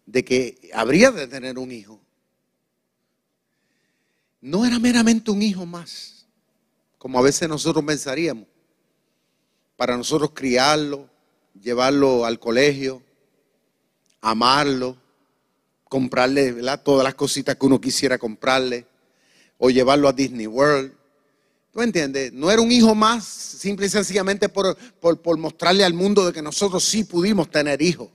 de 0.07 0.25
que 0.25 0.71
habría 0.73 1.11
de 1.11 1.27
tener 1.27 1.59
un 1.59 1.71
hijo, 1.71 2.01
no 4.41 4.65
era 4.65 4.79
meramente 4.79 5.31
un 5.31 5.43
hijo 5.43 5.67
más, 5.67 6.27
como 6.99 7.19
a 7.19 7.23
veces 7.23 7.49
nosotros 7.49 7.85
pensaríamos, 7.85 8.47
para 9.77 9.97
nosotros 9.97 10.31
criarlo, 10.35 11.12
llevarlo 11.61 12.25
al 12.25 12.39
colegio, 12.39 13.03
amarlo, 14.21 14.97
comprarle 15.89 16.55
todas 16.79 17.05
las 17.05 17.15
cositas 17.15 17.57
que 17.57 17.67
uno 17.67 17.81
quisiera 17.81 18.19
comprarle, 18.19 18.87
o 19.59 19.71
llevarlo 19.71 20.09
a 20.09 20.13
Disney 20.13 20.47
World. 20.47 20.93
¿Tú 21.73 21.83
entiendes? 21.83 22.33
No 22.33 22.51
era 22.51 22.61
un 22.61 22.71
hijo 22.71 22.95
más, 22.95 23.25
simple 23.25 23.87
y 23.87 23.89
sencillamente 23.89 24.49
por, 24.49 24.77
por 24.99 25.39
mostrarle 25.39 25.85
al 25.85 25.95
mundo 25.95 26.27
de 26.27 26.33
que 26.33 26.43
nosotros 26.43 26.85
sí 26.85 27.05
pudimos 27.05 27.51
tener 27.51 27.81
hijos. 27.81 28.09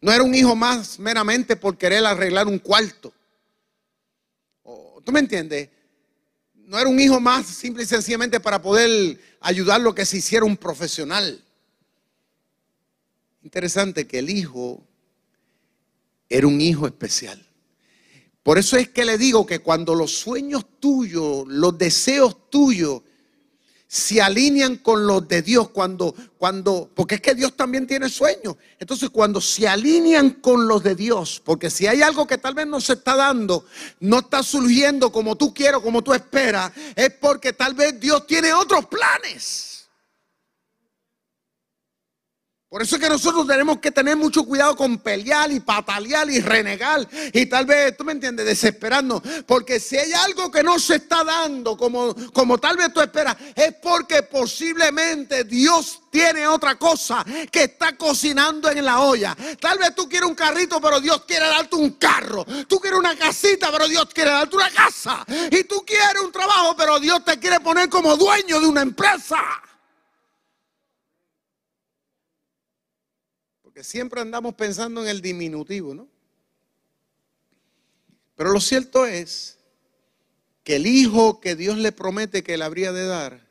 No 0.00 0.12
era 0.12 0.22
un 0.22 0.34
hijo 0.34 0.54
más 0.54 0.98
meramente 0.98 1.56
por 1.56 1.78
querer 1.78 2.04
arreglar 2.04 2.46
un 2.46 2.58
cuarto. 2.58 3.12
¿Tú 5.04 5.12
me 5.12 5.20
entiendes? 5.20 5.68
No 6.66 6.78
era 6.78 6.88
un 6.88 6.98
hijo 6.98 7.20
más 7.20 7.46
simple 7.46 7.82
y 7.82 7.86
sencillamente 7.86 8.40
para 8.40 8.60
poder 8.60 9.20
ayudarlo 9.40 9.94
que 9.94 10.06
se 10.06 10.18
hiciera 10.18 10.44
un 10.44 10.56
profesional. 10.56 11.42
Interesante 13.42 14.06
que 14.06 14.20
el 14.20 14.30
hijo 14.30 14.82
era 16.28 16.46
un 16.46 16.60
hijo 16.60 16.86
especial. 16.86 17.44
Por 18.42 18.58
eso 18.58 18.76
es 18.76 18.88
que 18.88 19.04
le 19.04 19.18
digo 19.18 19.46
que 19.46 19.60
cuando 19.60 19.94
los 19.94 20.12
sueños 20.12 20.64
tuyos, 20.80 21.44
los 21.48 21.78
deseos 21.78 22.50
tuyos 22.50 23.02
se 23.94 24.20
alinean 24.20 24.78
con 24.78 25.06
los 25.06 25.28
de 25.28 25.40
Dios, 25.40 25.68
cuando, 25.68 26.16
cuando, 26.36 26.90
porque 26.96 27.14
es 27.14 27.20
que 27.20 27.32
Dios 27.32 27.54
también 27.54 27.86
tiene 27.86 28.08
sueños. 28.08 28.56
Entonces, 28.80 29.08
cuando 29.08 29.40
se 29.40 29.68
alinean 29.68 30.30
con 30.30 30.66
los 30.66 30.82
de 30.82 30.96
Dios, 30.96 31.40
porque 31.44 31.70
si 31.70 31.86
hay 31.86 32.02
algo 32.02 32.26
que 32.26 32.36
tal 32.36 32.54
vez 32.54 32.66
no 32.66 32.80
se 32.80 32.94
está 32.94 33.14
dando, 33.14 33.64
no 34.00 34.18
está 34.18 34.42
surgiendo 34.42 35.12
como 35.12 35.36
tú 35.36 35.54
quieres, 35.54 35.78
como 35.78 36.02
tú 36.02 36.12
esperas, 36.12 36.72
es 36.96 37.10
porque 37.20 37.52
tal 37.52 37.74
vez 37.74 38.00
Dios 38.00 38.26
tiene 38.26 38.52
otros 38.52 38.86
planes. 38.86 39.83
Por 42.74 42.82
eso 42.82 42.96
es 42.96 43.02
que 43.02 43.08
nosotros 43.08 43.46
tenemos 43.46 43.78
que 43.78 43.92
tener 43.92 44.16
mucho 44.16 44.42
cuidado 44.42 44.74
con 44.74 44.98
pelear 44.98 45.48
y 45.52 45.60
patalear 45.60 46.28
y 46.28 46.40
renegar. 46.40 47.06
Y 47.32 47.46
tal 47.46 47.66
vez, 47.66 47.96
tú 47.96 48.02
me 48.02 48.10
entiendes, 48.10 48.44
desesperando. 48.44 49.22
Porque 49.46 49.78
si 49.78 49.96
hay 49.96 50.12
algo 50.12 50.50
que 50.50 50.64
no 50.64 50.80
se 50.80 50.96
está 50.96 51.22
dando 51.22 51.76
como, 51.76 52.12
como 52.32 52.58
tal 52.58 52.76
vez 52.76 52.92
tú 52.92 53.00
esperas, 53.00 53.36
es 53.54 53.74
porque 53.80 54.24
posiblemente 54.24 55.44
Dios 55.44 56.00
tiene 56.10 56.48
otra 56.48 56.74
cosa 56.74 57.24
que 57.48 57.62
está 57.62 57.96
cocinando 57.96 58.68
en 58.68 58.84
la 58.84 59.02
olla. 59.02 59.36
Tal 59.60 59.78
vez 59.78 59.94
tú 59.94 60.08
quieres 60.08 60.28
un 60.28 60.34
carrito, 60.34 60.80
pero 60.80 61.00
Dios 61.00 61.22
quiere 61.28 61.46
darte 61.46 61.76
un 61.76 61.90
carro. 61.90 62.44
Tú 62.66 62.80
quieres 62.80 62.98
una 62.98 63.14
casita, 63.14 63.70
pero 63.70 63.86
Dios 63.86 64.06
quiere 64.12 64.30
darte 64.30 64.56
una 64.56 64.70
casa. 64.70 65.24
Y 65.28 65.62
tú 65.62 65.84
quieres 65.86 66.20
un 66.24 66.32
trabajo, 66.32 66.74
pero 66.76 66.98
Dios 66.98 67.24
te 67.24 67.38
quiere 67.38 67.60
poner 67.60 67.88
como 67.88 68.16
dueño 68.16 68.58
de 68.58 68.66
una 68.66 68.82
empresa. 68.82 69.38
Siempre 73.82 74.20
andamos 74.20 74.54
pensando 74.54 75.02
en 75.02 75.08
el 75.08 75.20
diminutivo, 75.20 75.94
¿no? 75.94 76.08
Pero 78.36 78.52
lo 78.52 78.60
cierto 78.60 79.06
es 79.06 79.58
que 80.62 80.76
el 80.76 80.86
hijo 80.86 81.40
que 81.40 81.56
Dios 81.56 81.76
le 81.78 81.92
promete 81.92 82.42
que 82.42 82.56
le 82.56 82.64
habría 82.64 82.92
de 82.92 83.06
dar 83.06 83.46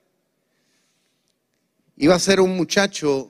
iba 1.95 2.15
a 2.15 2.19
ser 2.19 2.39
un 2.41 2.55
muchacho 2.55 3.29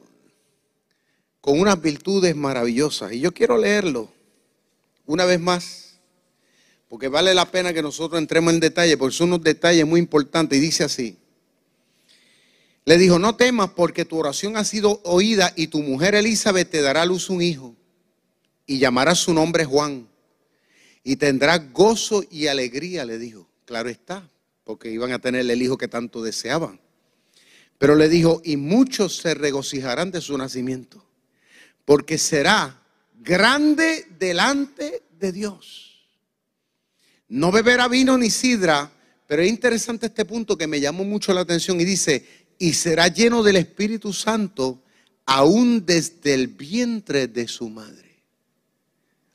con 1.41 1.59
unas 1.59 1.81
virtudes 1.81 2.35
maravillosas. 2.35 3.11
Y 3.11 3.19
yo 3.19 3.33
quiero 3.33 3.57
leerlo 3.57 4.09
una 5.05 5.25
vez 5.25 5.39
más, 5.39 5.99
porque 6.87 7.09
vale 7.09 7.33
la 7.33 7.51
pena 7.51 7.73
que 7.73 7.81
nosotros 7.81 8.19
entremos 8.19 8.53
en 8.53 8.59
detalle, 8.59 8.97
porque 8.97 9.15
son 9.15 9.27
unos 9.27 9.43
detalles 9.43 9.85
muy 9.85 9.99
importantes. 9.99 10.57
Y 10.57 10.61
dice 10.61 10.85
así, 10.85 11.17
le 12.85 12.97
dijo, 12.97 13.19
no 13.19 13.35
temas 13.35 13.71
porque 13.71 14.05
tu 14.05 14.17
oración 14.17 14.57
ha 14.57 14.65
sido 14.65 15.01
oída 15.03 15.53
y 15.55 15.67
tu 15.67 15.81
mujer 15.81 16.15
Elizabeth 16.15 16.69
te 16.69 16.81
dará 16.81 17.03
a 17.03 17.05
luz 17.05 17.29
un 17.29 17.41
hijo 17.41 17.75
y 18.65 18.79
llamará 18.79 19.15
su 19.15 19.33
nombre 19.33 19.65
Juan 19.65 20.07
y 21.03 21.17
tendrá 21.17 21.57
gozo 21.57 22.23
y 22.29 22.47
alegría, 22.47 23.05
le 23.05 23.17
dijo. 23.17 23.47
Claro 23.65 23.89
está, 23.89 24.29
porque 24.63 24.91
iban 24.91 25.11
a 25.11 25.19
tener 25.19 25.49
el 25.49 25.61
hijo 25.61 25.77
que 25.77 25.87
tanto 25.87 26.21
deseaban. 26.21 26.79
Pero 27.77 27.95
le 27.95 28.09
dijo, 28.09 28.41
y 28.43 28.57
muchos 28.57 29.17
se 29.17 29.33
regocijarán 29.33 30.11
de 30.11 30.21
su 30.21 30.37
nacimiento, 30.37 31.05
porque 31.85 32.17
será 32.17 32.81
grande 33.19 34.05
delante 34.19 35.03
de 35.19 35.31
Dios. 35.31 36.07
No 37.27 37.51
beberá 37.51 37.87
vino 37.87 38.17
ni 38.17 38.29
sidra, 38.29 38.91
pero 39.27 39.41
es 39.41 39.49
interesante 39.49 40.05
este 40.05 40.25
punto 40.25 40.57
que 40.57 40.67
me 40.67 40.79
llamó 40.79 41.03
mucho 41.03 41.33
la 41.33 41.41
atención 41.41 41.79
y 41.81 41.85
dice, 41.85 42.42
y 42.63 42.71
será 42.71 43.09
lleno 43.09 43.43
del 43.43 43.57
Espíritu 43.57 44.13
Santo 44.13 44.81
aún 45.25 45.85
desde 45.85 46.33
el 46.33 46.47
vientre 46.47 47.27
de 47.27 47.45
su 47.49 47.67
madre. 47.67 48.23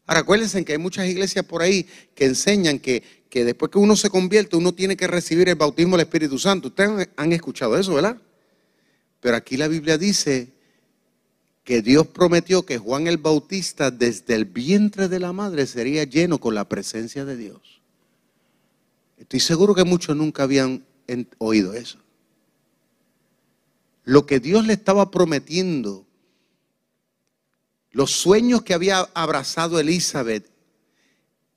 Ahora, 0.07 0.21
acuérdense 0.21 0.64
que 0.64 0.73
hay 0.73 0.79
muchas 0.79 1.07
iglesias 1.07 1.45
por 1.45 1.61
ahí 1.61 1.87
que 2.14 2.25
enseñan 2.25 2.79
que, 2.79 3.03
que 3.29 3.45
después 3.45 3.71
que 3.71 3.77
uno 3.77 3.97
se 3.97 4.09
convierte, 4.09 4.57
uno 4.57 4.73
tiene 4.73 4.97
que 4.97 5.07
recibir 5.07 5.47
el 5.51 5.57
bautismo 5.57 5.99
del 5.99 6.07
Espíritu 6.07 6.38
Santo. 6.38 6.69
Ustedes 6.69 7.11
han 7.17 7.35
escuchado 7.35 7.77
eso, 7.77 7.93
¿verdad? 7.93 8.17
Pero 9.21 9.37
aquí 9.37 9.59
la 9.59 9.69
Biblia 9.69 9.99
dice 9.99 10.49
que 11.64 11.83
Dios 11.83 12.07
prometió 12.07 12.64
que 12.64 12.79
Juan 12.79 13.09
el 13.09 13.19
Bautista 13.19 13.91
desde 13.91 14.37
el 14.37 14.47
vientre 14.47 15.07
de 15.09 15.21
la 15.21 15.35
madre 15.35 15.67
sería 15.67 16.05
lleno 16.05 16.41
con 16.41 16.55
la 16.55 16.67
presencia 16.67 17.27
de 17.27 17.37
Dios. 17.37 17.83
Estoy 19.19 19.41
seguro 19.41 19.75
que 19.75 19.85
muchos 19.85 20.17
nunca 20.17 20.45
habían 20.45 20.83
oído 21.37 21.75
eso. 21.75 21.99
Lo 24.09 24.25
que 24.25 24.40
Dios 24.40 24.64
le 24.64 24.73
estaba 24.73 25.11
prometiendo, 25.11 26.07
los 27.90 28.11
sueños 28.11 28.62
que 28.62 28.73
había 28.73 29.01
abrazado 29.12 29.79
Elizabeth 29.79 30.51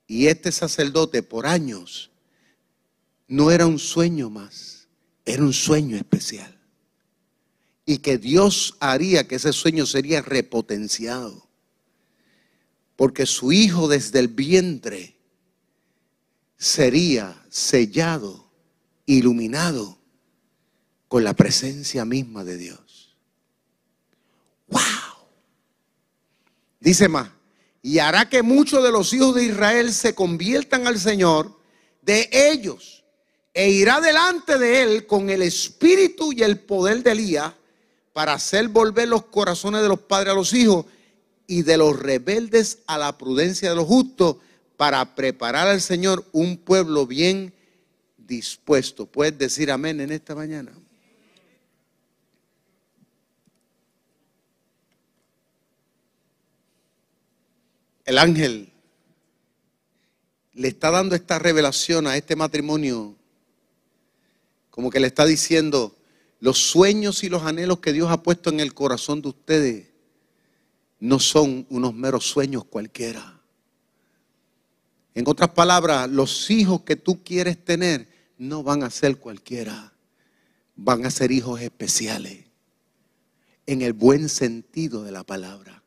y 0.06 0.26
este 0.26 0.52
sacerdote 0.52 1.22
por 1.22 1.46
años, 1.46 2.10
no 3.26 3.50
era 3.50 3.64
un 3.64 3.78
sueño 3.78 4.28
más, 4.28 4.86
era 5.24 5.42
un 5.42 5.54
sueño 5.54 5.96
especial 5.96 6.60
y 7.86 8.00
que 8.00 8.18
Dios 8.18 8.76
haría 8.80 9.26
que 9.26 9.36
ese 9.36 9.54
sueño 9.54 9.86
sería 9.86 10.20
repotenciado. 10.20 11.48
Porque 12.96 13.24
su 13.24 13.52
hijo 13.52 13.88
desde 13.88 14.18
el 14.18 14.28
vientre 14.28 15.16
sería 16.58 17.46
sellado, 17.48 18.52
iluminado 19.06 20.01
con 21.12 21.24
la 21.24 21.34
presencia 21.34 22.06
misma 22.06 22.42
de 22.42 22.56
Dios. 22.56 23.14
¡Wow! 24.68 24.80
Dice 26.80 27.06
más, 27.06 27.28
y 27.82 27.98
hará 27.98 28.30
que 28.30 28.42
muchos 28.42 28.82
de 28.82 28.90
los 28.90 29.12
hijos 29.12 29.34
de 29.34 29.44
Israel 29.44 29.92
se 29.92 30.14
conviertan 30.14 30.86
al 30.86 30.98
Señor 30.98 31.54
de 32.00 32.30
ellos 32.32 33.04
e 33.52 33.68
irá 33.68 34.00
delante 34.00 34.58
de 34.58 34.80
él 34.84 35.06
con 35.06 35.28
el 35.28 35.42
espíritu 35.42 36.32
y 36.32 36.42
el 36.42 36.58
poder 36.58 37.02
de 37.02 37.10
Elías 37.10 37.52
para 38.14 38.32
hacer 38.32 38.68
volver 38.68 39.08
los 39.08 39.26
corazones 39.26 39.82
de 39.82 39.88
los 39.88 40.00
padres 40.00 40.32
a 40.32 40.36
los 40.36 40.54
hijos 40.54 40.86
y 41.46 41.60
de 41.60 41.76
los 41.76 41.98
rebeldes 41.98 42.78
a 42.86 42.96
la 42.96 43.18
prudencia 43.18 43.68
de 43.68 43.76
los 43.76 43.84
justos 43.84 44.36
para 44.78 45.14
preparar 45.14 45.68
al 45.68 45.82
Señor 45.82 46.24
un 46.32 46.56
pueblo 46.56 47.06
bien 47.06 47.52
dispuesto. 48.16 49.04
¿Puedes 49.04 49.36
decir 49.36 49.70
amén 49.70 50.00
en 50.00 50.10
esta 50.10 50.34
mañana? 50.34 50.72
El 58.04 58.18
ángel 58.18 58.72
le 60.52 60.68
está 60.68 60.90
dando 60.90 61.14
esta 61.14 61.38
revelación 61.38 62.06
a 62.06 62.16
este 62.16 62.36
matrimonio, 62.36 63.16
como 64.70 64.90
que 64.90 65.00
le 65.00 65.06
está 65.06 65.24
diciendo, 65.24 65.96
los 66.40 66.58
sueños 66.58 67.22
y 67.22 67.28
los 67.28 67.44
anhelos 67.44 67.78
que 67.78 67.92
Dios 67.92 68.10
ha 68.10 68.22
puesto 68.22 68.50
en 68.50 68.60
el 68.60 68.74
corazón 68.74 69.22
de 69.22 69.28
ustedes 69.28 69.86
no 70.98 71.18
son 71.20 71.66
unos 71.68 71.94
meros 71.94 72.24
sueños 72.24 72.64
cualquiera. 72.64 73.40
En 75.14 75.28
otras 75.28 75.50
palabras, 75.50 76.08
los 76.08 76.50
hijos 76.50 76.82
que 76.82 76.96
tú 76.96 77.22
quieres 77.22 77.62
tener 77.64 78.08
no 78.38 78.62
van 78.62 78.82
a 78.82 78.90
ser 78.90 79.18
cualquiera, 79.18 79.92
van 80.74 81.04
a 81.06 81.10
ser 81.10 81.30
hijos 81.30 81.60
especiales, 81.60 82.46
en 83.66 83.82
el 83.82 83.92
buen 83.92 84.28
sentido 84.28 85.04
de 85.04 85.12
la 85.12 85.22
palabra. 85.22 85.81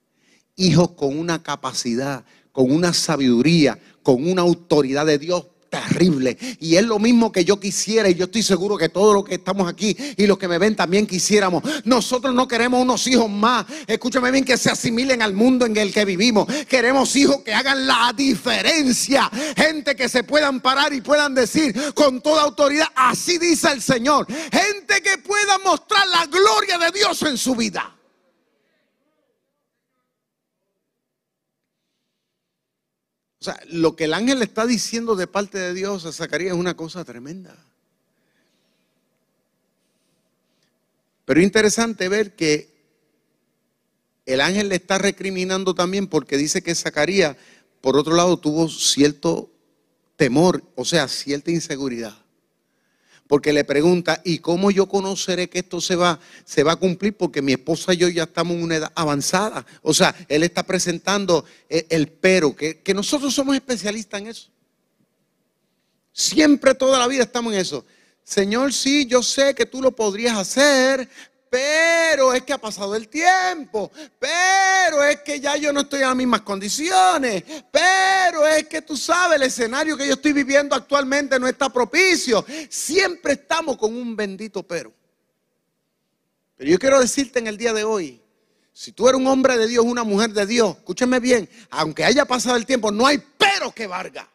Hijos 0.56 0.91
con 0.91 1.18
una 1.18 1.44
capacidad, 1.44 2.24
con 2.52 2.72
una 2.72 2.94
sabiduría, 2.94 3.78
con 4.02 4.28
una 4.30 4.41
autoridad 4.41 5.06
de 5.06 5.18
Dios 5.18 5.46
terrible. 5.70 6.38
Y 6.60 6.76
es 6.76 6.86
lo 6.86 7.00
mismo 7.00 7.32
que 7.32 7.44
yo 7.44 7.60
quisiera, 7.60 8.10
y 8.10 8.15
yo 8.15 8.26
estoy 8.26 8.44
seguro 8.44 8.78
que 8.78 8.89
todos 8.89 9.13
los 9.13 9.26
que 9.26 9.36
estamos 9.36 9.68
aquí 9.68 9.96
y 10.15 10.26
los 10.26 10.38
que 10.38 10.48
me 10.48 10.58
ven 10.58 10.76
también 10.76 11.06
quisiéramos. 11.06 11.63
Nosotros 11.84 12.34
no 12.34 12.48
queremos 12.48 12.82
unos 12.82 13.06
hijos 13.08 13.30
más, 13.30 13.65
escúchame 13.88 14.32
bien, 14.32 14.46
que 14.46 14.58
se 14.58 14.70
asimilen 14.70 15.22
al 15.22 15.34
mundo 15.34 15.65
en 15.65 15.76
el 15.76 15.94
que 15.94 16.06
vivimos. 16.06 16.48
Queremos 16.68 17.15
hijos 17.15 17.41
que 17.41 17.54
hagan 17.54 17.86
la 17.86 18.13
diferencia. 18.15 19.30
Gente 19.56 19.96
que 19.96 20.08
se 20.08 20.24
puedan 20.24 20.62
parar 20.62 20.94
y 20.94 21.02
puedan 21.02 21.36
decir 21.36 21.76
con 21.94 22.22
toda 22.22 22.44
autoridad, 22.44 22.88
así 22.96 23.38
dice 23.38 23.70
el 23.72 23.82
Señor. 23.82 24.28
Gente 24.30 25.02
que 25.02 25.18
pueda 25.18 25.58
mostrar 25.63 26.08
la 26.08 26.26
gloria 26.26 26.78
de 26.78 26.91
Dios 26.98 27.22
en 27.24 27.38
su 27.38 27.56
vida. 27.56 27.96
O 33.35 33.35
sea, 33.45 33.60
lo 33.69 33.95
que 33.95 34.05
el 34.05 34.13
ángel 34.13 34.41
está 34.41 34.65
diciendo 34.65 35.15
de 35.15 35.27
parte 35.27 35.58
de 35.58 35.73
Dios 35.73 36.05
a 36.05 36.12
Zacarías 36.12 36.53
es 36.53 36.60
una 36.60 36.75
cosa 36.75 37.05
tremenda. 37.05 37.55
Pero 41.23 41.41
interesante 41.41 42.10
ver 42.10 42.36
que 42.36 42.75
el 44.25 44.41
ángel 44.41 44.69
le 44.69 44.75
está 44.75 44.97
recriminando 44.97 45.73
también 45.73 46.08
porque 46.08 46.38
dice 46.38 46.62
que 46.62 46.75
Zacarías, 46.75 47.38
por 47.79 47.95
otro 47.95 48.15
lado, 48.15 48.38
tuvo 48.38 48.67
cierto 48.67 49.49
temor, 50.17 50.63
o 50.75 50.84
sea, 50.84 51.08
cierta 51.08 51.51
inseguridad 51.51 52.24
porque 53.27 53.53
le 53.53 53.63
pregunta, 53.63 54.21
¿y 54.23 54.39
cómo 54.39 54.69
yo 54.69 54.88
conoceré 54.88 55.49
que 55.49 55.59
esto 55.59 55.81
se 55.81 55.95
va, 55.95 56.19
se 56.43 56.63
va 56.63 56.73
a 56.73 56.75
cumplir? 56.75 57.17
Porque 57.17 57.41
mi 57.41 57.53
esposa 57.53 57.93
y 57.93 57.97
yo 57.97 58.07
ya 58.07 58.23
estamos 58.23 58.55
en 58.55 58.63
una 58.63 58.75
edad 58.75 58.91
avanzada. 58.93 59.65
O 59.81 59.93
sea, 59.93 60.15
él 60.27 60.43
está 60.43 60.63
presentando 60.63 61.43
eh, 61.67 61.88
el, 61.89 62.07
pero, 62.07 62.55
que, 62.55 62.81
que 62.81 62.93
nosotros 62.93 63.33
somos 63.33 63.55
especialistas 63.55 64.21
en 64.21 64.27
eso. 64.27 64.49
Siempre, 66.11 66.75
toda 66.75 66.99
la 66.99 67.07
vida 67.07 67.23
estamos 67.23 67.53
en 67.53 67.59
eso. 67.59 67.83
Señor, 68.23 68.73
sí, 68.73 69.05
yo 69.05 69.21
sé 69.23 69.53
que 69.55 69.65
tú 69.65 69.81
lo 69.81 69.91
podrías 69.91 70.38
hacer, 70.38 71.09
pero 71.56 72.34
es 72.34 72.44
que 72.44 72.52
ha 72.52 72.58
pasado 72.58 72.98
el 72.98 73.08
tiempo, 73.08 73.89
pero 74.20 75.02
es 75.06 75.22
que 75.22 75.39
ya 75.39 75.56
yo 75.56 75.72
no 75.72 75.82
estoy 75.82 76.02
en 76.02 76.08
las 76.08 76.15
mismas 76.18 76.41
condiciones, 76.41 77.46
pero 77.72 78.46
es 78.46 78.68
que 78.68 78.82
tú 78.82 78.98
sabes, 78.98 79.38
el 79.38 79.44
escenario 79.44 79.96
que 79.96 80.06
yo 80.06 80.15
estoy 80.15 80.34
viviendo 80.34 80.76
actualmente 80.76 81.39
no 81.39 81.48
está 81.48 81.70
propicio. 81.70 82.46
Siempre 82.68 83.34
estamos 83.34 83.78
con 83.78 83.96
un 83.96 84.18
bendito 84.18 84.63
pero. 84.63 84.91
Pero 86.58 86.72
yo 86.72 86.78
quiero 86.78 87.00
decirte 87.00 87.39
en 87.39 87.48
el 87.48 87.56
día 87.56 87.72
de 87.72 87.86
hoy, 87.86 88.22
si 88.74 88.91
tú 88.91 89.08
eres 89.08 89.22
un 89.22 89.28
hombre 89.28 89.58
de 89.58 89.68
Dios, 89.68 89.86
una 89.86 90.04
mujer 90.04 90.32
de 90.32 90.46
Dios, 90.46 90.76
escúchame 90.76 91.22
bien, 91.22 91.50
aunque 91.70 92.04
haya 92.04 92.26
pasado 92.26 92.58
el 92.58 92.65
tiempo, 92.65 92.91
no 92.91 93.08
hay 93.08 93.24
pero 93.38 93.72
que 93.72 93.88
valga. 93.88 94.30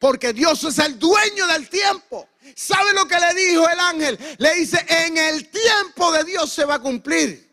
Porque 0.00 0.32
Dios 0.32 0.64
es 0.64 0.78
el 0.80 0.98
dueño 0.98 1.46
del 1.46 1.68
tiempo. 1.68 2.28
¿Sabe 2.54 2.92
lo 2.94 3.06
que 3.06 3.16
le 3.18 3.34
dijo 3.34 3.68
el 3.68 3.80
ángel? 3.80 4.18
Le 4.38 4.54
dice, 4.54 4.84
en 4.88 5.16
el 5.16 5.48
tiempo 5.48 6.12
de 6.12 6.24
Dios 6.24 6.52
se 6.52 6.64
va 6.64 6.74
a 6.74 6.78
cumplir 6.80 7.50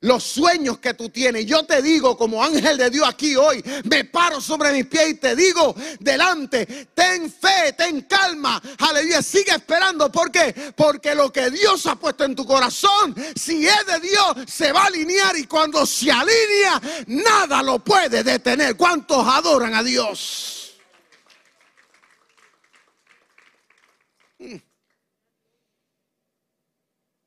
los 0.00 0.24
sueños 0.24 0.78
que 0.78 0.94
tú 0.94 1.10
tienes. 1.10 1.46
Yo 1.46 1.64
te 1.64 1.82
digo, 1.82 2.16
como 2.16 2.42
ángel 2.42 2.76
de 2.78 2.90
Dios 2.90 3.06
aquí 3.06 3.36
hoy, 3.36 3.62
me 3.84 4.04
paro 4.04 4.40
sobre 4.40 4.72
mis 4.72 4.86
pies 4.86 5.10
y 5.10 5.14
te 5.14 5.36
digo, 5.36 5.74
delante, 5.98 6.88
ten 6.94 7.30
fe, 7.30 7.74
ten 7.76 8.02
calma, 8.02 8.60
aleluya, 8.78 9.22
sigue 9.22 9.52
esperando. 9.52 10.10
¿Por 10.10 10.30
qué? 10.30 10.72
Porque 10.74 11.14
lo 11.14 11.32
que 11.32 11.50
Dios 11.50 11.84
ha 11.86 11.96
puesto 11.96 12.24
en 12.24 12.34
tu 12.34 12.46
corazón, 12.46 13.14
si 13.34 13.66
es 13.66 13.86
de 13.86 14.00
Dios, 14.00 14.50
se 14.50 14.72
va 14.72 14.84
a 14.84 14.86
alinear 14.86 15.36
y 15.36 15.46
cuando 15.46 15.84
se 15.84 16.10
alinea, 16.10 16.80
nada 17.06 17.62
lo 17.62 17.78
puede 17.80 18.22
detener. 18.22 18.76
¿Cuántos 18.76 19.26
adoran 19.26 19.74
a 19.74 19.82
Dios? 19.82 20.59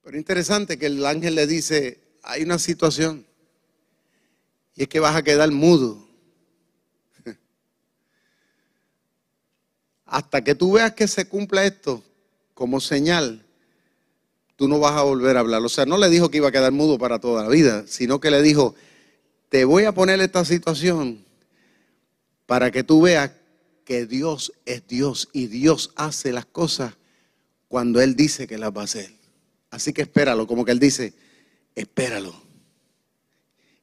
Pero 0.04 0.18
interesante 0.18 0.78
que 0.78 0.88
el 0.88 1.06
ángel 1.06 1.36
le 1.36 1.48
dice, 1.48 2.00
hay 2.24 2.44
una 2.44 2.60
situación 2.60 3.26
y 4.76 4.84
es 4.84 4.90
que 4.90 5.00
vas 5.00 5.16
a 5.16 5.24
quedar 5.24 5.50
mudo. 5.52 6.08
Hasta 10.06 10.44
que 10.44 10.56
tú 10.56 10.74
veas 10.74 10.94
que 10.94 11.08
se 11.08 11.28
cumpla 11.28 11.66
esto 11.66 12.04
como 12.54 12.82
señal, 12.82 13.46
tú 14.56 14.68
no 14.68 14.80
vas 14.80 14.94
a 14.94 15.04
volver 15.04 15.38
a 15.38 15.42
hablar. 15.42 15.62
O 15.62 15.70
sea, 15.70 15.86
no 15.86 15.98
le 15.98 16.10
dijo 16.10 16.30
que 16.30 16.38
iba 16.38 16.50
a 16.50 16.52
quedar 16.52 16.72
mudo 16.72 16.98
para 16.98 17.20
toda 17.20 17.44
la 17.44 17.50
vida, 17.50 17.86
sino 17.88 18.20
que 18.20 18.32
le 18.32 18.42
dijo, 18.42 18.76
te 19.50 19.64
voy 19.64 19.86
a 19.86 19.94
poner 19.94 20.20
esta 20.20 20.44
situación 20.44 21.24
para 22.46 22.72
que 22.72 22.84
tú 22.84 23.04
veas 23.04 23.32
que 23.86 24.06
Dios 24.06 24.54
es 24.66 24.86
Dios 24.88 25.30
y 25.32 25.48
Dios 25.48 25.92
hace 25.96 26.32
las 26.32 26.46
cosas 26.46 26.96
cuando 27.74 28.00
Él 28.00 28.16
dice 28.16 28.46
que 28.46 28.60
las 28.60 28.70
va 28.70 28.82
a 28.82 28.84
hacer. 28.84 29.12
Así 29.72 29.94
que 29.94 30.04
espéralo, 30.04 30.46
como 30.46 30.64
que 30.64 30.72
él 30.72 30.78
dice, 30.78 31.12
espéralo. 31.74 32.40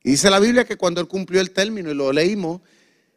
Y 0.05 0.13
dice 0.13 0.31
la 0.31 0.39
Biblia 0.39 0.65
que 0.65 0.77
cuando 0.77 1.01
él 1.01 1.09
cumplió 1.09 1.41
el 1.41 1.51
término, 1.51 1.91
y 1.91 1.95
lo 1.95 2.13
leímos, 2.13 2.61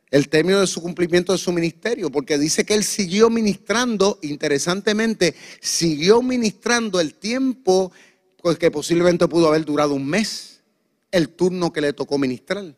el 0.09 0.29
término 0.29 0.59
de 0.59 0.65
su 0.65 0.81
cumplimiento 0.81 1.31
de 1.31 1.37
su 1.37 1.51
ministerio, 1.51 2.09
porque 2.09 2.39
dice 2.39 2.65
que 2.65 2.73
él 2.73 2.83
siguió 2.83 3.29
ministrando, 3.29 4.17
interesantemente, 4.23 5.35
siguió 5.61 6.23
ministrando 6.23 6.99
el 6.99 7.13
tiempo 7.13 7.91
pues, 8.41 8.57
que 8.57 8.71
posiblemente 8.71 9.27
pudo 9.27 9.49
haber 9.49 9.65
durado 9.65 9.93
un 9.93 10.07
mes, 10.07 10.59
el 11.11 11.29
turno 11.29 11.71
que 11.71 11.81
le 11.81 11.93
tocó 11.93 12.17
ministrar. 12.17 12.75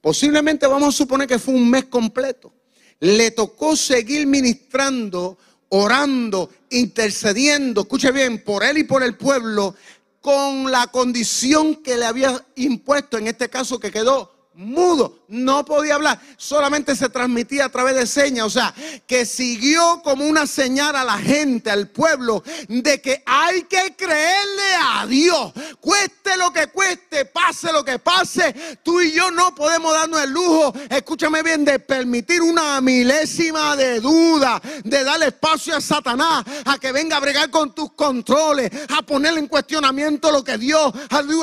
Posiblemente 0.00 0.68
vamos 0.68 0.94
a 0.94 0.96
suponer 0.96 1.26
que 1.26 1.40
fue 1.40 1.54
un 1.54 1.68
mes 1.68 1.86
completo. 1.86 2.54
Le 3.00 3.32
tocó 3.32 3.74
seguir 3.74 4.28
ministrando, 4.28 5.38
orando, 5.74 6.50
intercediendo, 6.68 7.82
escuche 7.82 8.12
bien, 8.12 8.44
por 8.44 8.62
él 8.62 8.76
y 8.76 8.84
por 8.84 9.02
el 9.02 9.16
pueblo, 9.16 9.74
con 10.20 10.70
la 10.70 10.86
condición 10.88 11.76
que 11.76 11.96
le 11.96 12.04
había 12.04 12.44
impuesto, 12.56 13.16
en 13.16 13.26
este 13.26 13.48
caso 13.48 13.80
que 13.80 13.90
quedó 13.90 14.41
mudo, 14.54 15.24
no 15.28 15.64
podía 15.64 15.94
hablar, 15.94 16.20
solamente 16.36 16.94
se 16.94 17.08
transmitía 17.08 17.66
a 17.66 17.68
través 17.70 17.96
de 17.96 18.06
señas, 18.06 18.46
o 18.46 18.50
sea, 18.50 18.74
que 19.06 19.24
siguió 19.24 20.02
como 20.02 20.26
una 20.26 20.46
señal 20.46 20.94
a 20.94 21.04
la 21.04 21.18
gente, 21.18 21.70
al 21.70 21.88
pueblo, 21.88 22.42
de 22.68 23.00
que 23.00 23.22
hay 23.24 23.62
que 23.62 23.94
creerle 23.96 24.74
a 24.78 25.06
Dios, 25.06 25.52
cueste 25.80 26.36
lo 26.36 26.52
que 26.52 26.66
cueste, 26.66 27.24
pase 27.24 27.72
lo 27.72 27.84
que 27.84 27.98
pase, 27.98 28.78
tú 28.82 29.00
y 29.00 29.12
yo 29.12 29.30
no 29.30 29.54
podemos 29.54 29.94
darnos 29.94 30.22
el 30.22 30.30
lujo, 30.30 30.74
escúchame 30.90 31.42
bien, 31.42 31.64
de 31.64 31.78
permitir 31.78 32.42
una 32.42 32.80
milésima 32.80 33.74
de 33.76 34.00
duda, 34.00 34.60
de 34.84 35.04
darle 35.04 35.26
espacio 35.28 35.76
a 35.76 35.80
Satanás, 35.80 36.44
a 36.64 36.78
que 36.78 36.92
venga 36.92 37.16
a 37.16 37.20
bregar 37.20 37.50
con 37.50 37.74
tus 37.74 37.92
controles, 37.92 38.70
a 38.88 39.02
poner 39.02 39.38
en 39.38 39.46
cuestionamiento 39.46 40.30
lo 40.30 40.44
que 40.44 40.58
Dios 40.58 40.92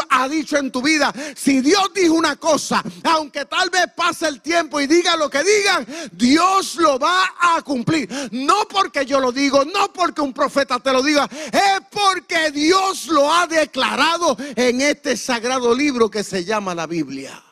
ha 0.10 0.28
dicho 0.28 0.58
en 0.58 0.72
tu 0.72 0.82
vida. 0.82 1.13
Si 1.36 1.62
Dios 1.62 1.91
dijo 1.93 2.13
una 2.13 2.36
cosa, 2.36 2.84
aunque 3.03 3.45
tal 3.45 3.69
vez 3.69 3.85
pase 3.95 4.27
el 4.27 4.41
tiempo 4.41 4.79
y 4.79 4.88
diga 4.88 5.15
lo 5.15 5.29
que 5.29 5.43
digan, 5.43 5.88
Dios 6.12 6.75
lo 6.75 6.97
va 6.99 7.33
a 7.39 7.62
cumplir. 7.62 8.09
No 8.31 8.67
porque 8.69 9.05
yo 9.05 9.19
lo 9.19 9.31
digo, 9.31 9.65
no 9.65 9.91
porque 9.93 10.21
un 10.21 10.33
profeta 10.33 10.79
te 10.79 10.91
lo 10.91 11.03
diga, 11.03 11.29
es 11.51 11.81
porque 11.91 12.51
Dios 12.51 13.07
lo 13.07 13.33
ha 13.33 13.47
declarado 13.47 14.38
en 14.55 14.81
este 14.81 15.17
sagrado 15.17 15.73
libro 15.75 16.09
que 16.09 16.23
se 16.23 16.43
llama 16.43 16.75
la 16.75 16.88
Biblia. 16.88 17.43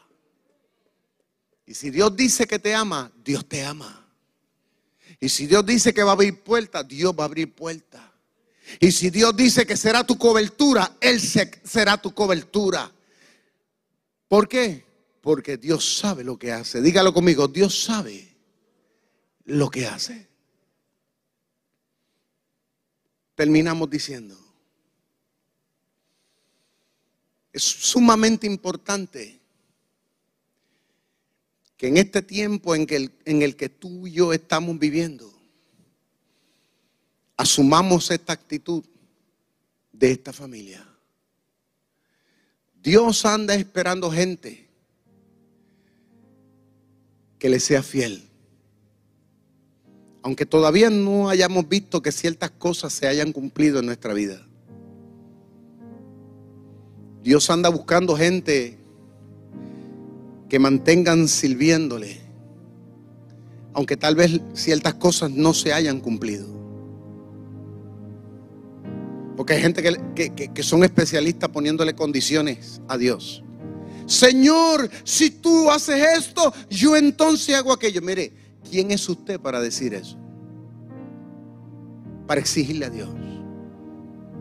Y 1.66 1.74
si 1.74 1.90
Dios 1.90 2.16
dice 2.16 2.48
que 2.48 2.60
te 2.60 2.74
ama, 2.74 3.12
Dios 3.24 3.48
te 3.48 3.64
ama. 3.64 4.06
Y 5.20 5.30
si 5.30 5.48
Dios 5.48 5.66
dice 5.66 5.94
que 5.94 6.04
va 6.04 6.12
a 6.12 6.14
abrir 6.14 6.42
puertas, 6.42 6.88
Dios 6.88 7.14
va 7.14 7.24
a 7.24 7.26
abrir 7.26 7.54
puertas. 7.54 8.02
Y 8.80 8.92
si 8.92 9.10
Dios 9.10 9.36
dice 9.36 9.66
que 9.66 9.78
será 9.78 10.04
tu 10.04 10.18
cobertura, 10.18 10.98
Él 11.02 11.20
será 11.20 11.98
tu 11.98 12.14
cobertura. 12.14 12.92
¿Por 14.28 14.48
qué? 14.48 14.87
Porque 15.28 15.58
Dios 15.58 15.98
sabe 15.98 16.24
lo 16.24 16.40
que 16.40 16.54
hace. 16.54 16.82
Dígalo 16.82 17.14
conmigo, 17.14 17.50
Dios 17.50 17.84
sabe 17.84 18.34
lo 19.44 19.70
que 19.70 19.86
hace. 19.86 20.26
Terminamos 23.36 23.90
diciendo, 23.90 24.40
es 27.52 27.62
sumamente 27.62 28.48
importante 28.48 29.42
que 31.76 31.88
en 31.90 31.98
este 31.98 32.22
tiempo 32.22 32.74
en, 32.74 32.88
que 32.88 33.12
en 33.26 33.42
el 33.42 33.58
que 33.58 33.68
tú 33.68 34.08
y 34.08 34.14
yo 34.14 34.32
estamos 34.32 34.80
viviendo, 34.80 35.30
asumamos 37.36 38.12
esta 38.12 38.32
actitud 38.32 38.82
de 39.92 40.10
esta 40.10 40.32
familia. 40.32 40.88
Dios 42.82 43.26
anda 43.26 43.56
esperando 43.56 44.10
gente 44.10 44.67
que 47.40 47.50
le 47.50 47.60
sea 47.60 47.84
fiel. 47.84 48.24
Aunque 50.22 50.46
todavía 50.46 50.90
no 50.90 51.30
hayamos 51.30 51.70
visto 51.70 52.02
que 52.02 52.12
ciertas 52.12 52.52
cosas 52.52 52.94
se 52.94 53.08
hayan 53.08 53.32
cumplido 53.32 53.80
en 53.80 53.86
nuestra 53.86 54.14
vida. 54.14 54.46
Dios 57.24 57.50
anda 57.50 57.70
buscando 57.70 58.16
gente 58.16 58.78
que 60.50 60.60
mantengan 60.60 61.28
sirviéndole, 61.28 62.18
aunque 63.74 63.98
tal 63.98 64.16
vez 64.16 64.40
ciertas 64.54 64.94
cosas 64.96 65.32
no 65.32 65.54
se 65.54 65.74
hayan 65.74 66.00
cumplido. 66.00 66.48
Porque 69.36 69.54
hay 69.54 69.62
gente 69.62 69.84
que, 69.84 70.52
que 70.54 70.64
son 70.64 70.84
especialistas 70.84 71.50
poniéndole 71.50 71.94
condiciones 71.94 72.82
a 72.88 72.98
Dios. 72.98 73.44
Señor, 74.08 74.90
si 75.04 75.30
tú 75.30 75.70
haces 75.70 76.02
esto, 76.18 76.54
yo 76.70 76.96
entonces 76.96 77.54
hago 77.54 77.74
aquello. 77.74 78.02
Mire, 78.02 78.32
¿quién 78.70 78.90
es 78.92 79.08
usted 79.08 79.40
para 79.40 79.60
decir 79.60 79.94
eso? 79.94 80.18
Para 82.26 82.40
exigirle 82.40 82.86
a 82.86 82.90
Dios. 82.90 83.10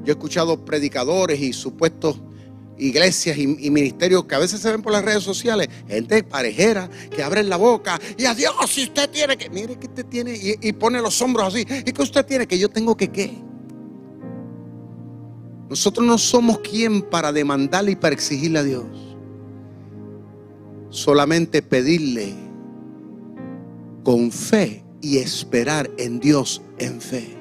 Yo 0.05 0.07
he 0.07 0.11
escuchado 0.13 0.65
predicadores 0.65 1.41
y 1.41 1.53
supuestos 1.53 2.17
iglesias 2.79 3.37
y, 3.39 3.47
ministerios 3.47 4.27
que 4.27 4.35
a 4.37 4.39
veces 4.39 4.61
se 4.61 4.71
ven 4.71 4.83
por 4.83 4.93
las 4.93 5.03
redes 5.03 5.25
sociales, 5.25 5.69
gente 5.89 6.23
parejera 6.23 6.91
que 7.11 7.23
abren 7.23 7.49
la 7.49 7.57
boca 7.57 7.99
y 8.19 8.27
a 8.27 8.35
Dios, 8.35 8.55
si 8.69 8.83
usted 8.85 9.09
tiene 9.09 9.39
que, 9.39 9.49
mire 9.49 9.79
que 9.79 9.87
usted 9.87 10.05
tiene 10.05 10.39
y, 10.61 10.73
pone 10.75 11.01
los 11.01 11.21
hombros 11.23 11.55
así, 11.55 11.67
y 11.87 11.91
que 11.91 12.03
usted 12.03 12.25
tiene 12.27 12.47
que 12.47 12.59
yo 12.59 12.69
tengo 12.69 12.95
que 12.95 13.09
qué. 13.09 13.35
Nosotros 15.71 16.07
no 16.07 16.19
somos 16.19 16.59
quien 16.59 17.01
para 17.01 17.33
demandarle 17.33 17.93
y 17.93 17.97
para 17.97 18.15
exigirle 18.15 18.59
a 18.59 18.63
Dios 18.63 18.85
solamente 20.91 21.63
pedirle 21.63 22.35
con 24.03 24.31
fe 24.31 24.85
y 25.01 25.19
esperar 25.19 25.91
en 25.99 26.21
Dios 26.21 26.63
en 26.79 27.01
fe. 27.01 27.37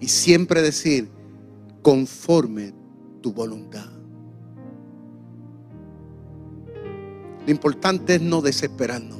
Y 0.00 0.08
siempre 0.08 0.62
decir, 0.62 1.10
conforme 1.82 2.72
tu 3.20 3.32
voluntad. 3.32 3.86
Lo 7.46 7.50
importante 7.50 8.16
es 8.16 8.20
no 8.20 8.42
desesperarnos. 8.42 9.18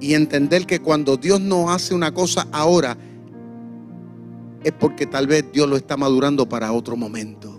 Y 0.00 0.14
entender 0.14 0.66
que 0.66 0.80
cuando 0.80 1.16
Dios 1.16 1.40
no 1.40 1.70
hace 1.70 1.94
una 1.94 2.12
cosa 2.14 2.46
ahora, 2.52 2.96
es 4.62 4.72
porque 4.72 5.06
tal 5.06 5.26
vez 5.26 5.44
Dios 5.52 5.68
lo 5.68 5.76
está 5.76 5.96
madurando 5.96 6.48
para 6.48 6.72
otro 6.72 6.96
momento. 6.96 7.52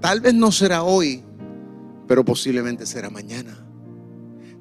Tal 0.00 0.20
vez 0.20 0.34
no 0.34 0.52
será 0.52 0.82
hoy, 0.82 1.22
pero 2.06 2.24
posiblemente 2.24 2.86
será 2.86 3.10
mañana. 3.10 3.66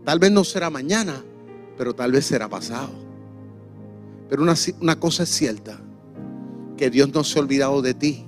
Tal 0.04 0.20
vez 0.20 0.32
no 0.32 0.44
será 0.44 0.70
mañana, 0.70 1.24
pero 1.78 1.94
tal 1.94 2.12
vez 2.12 2.26
será 2.26 2.48
pasado. 2.48 2.92
Pero 4.30 4.44
una, 4.44 4.56
una 4.80 5.00
cosa 5.00 5.24
es 5.24 5.30
cierta, 5.30 5.80
que 6.78 6.90
Dios 6.90 7.14
no 7.14 7.24
se 7.24 7.38
ha 7.38 7.42
olvidado 7.42 7.82
de 7.82 7.94
ti, 7.94 8.26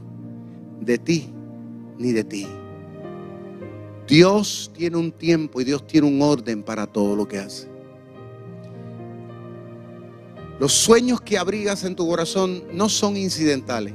de 0.82 0.97
ti, 0.97 1.34
ni 1.97 2.12
de 2.12 2.23
ti. 2.23 2.47
Dios 4.08 4.71
tiene 4.76 4.97
un 4.97 5.12
tiempo 5.12 5.62
y 5.62 5.63
Dios 5.63 5.88
tiene 5.88 6.08
un 6.08 6.21
orden 6.21 6.62
para 6.62 6.86
todo 6.86 7.15
lo 7.15 7.28
que 7.28 7.39
hace. 7.39 7.69
Los 10.60 10.73
sueños 10.73 11.21
que 11.21 11.38
abrigas 11.38 11.84
en 11.84 11.95
tu 11.95 12.08
corazón 12.08 12.63
no 12.73 12.89
son 12.89 13.17
incidentales. 13.17 13.93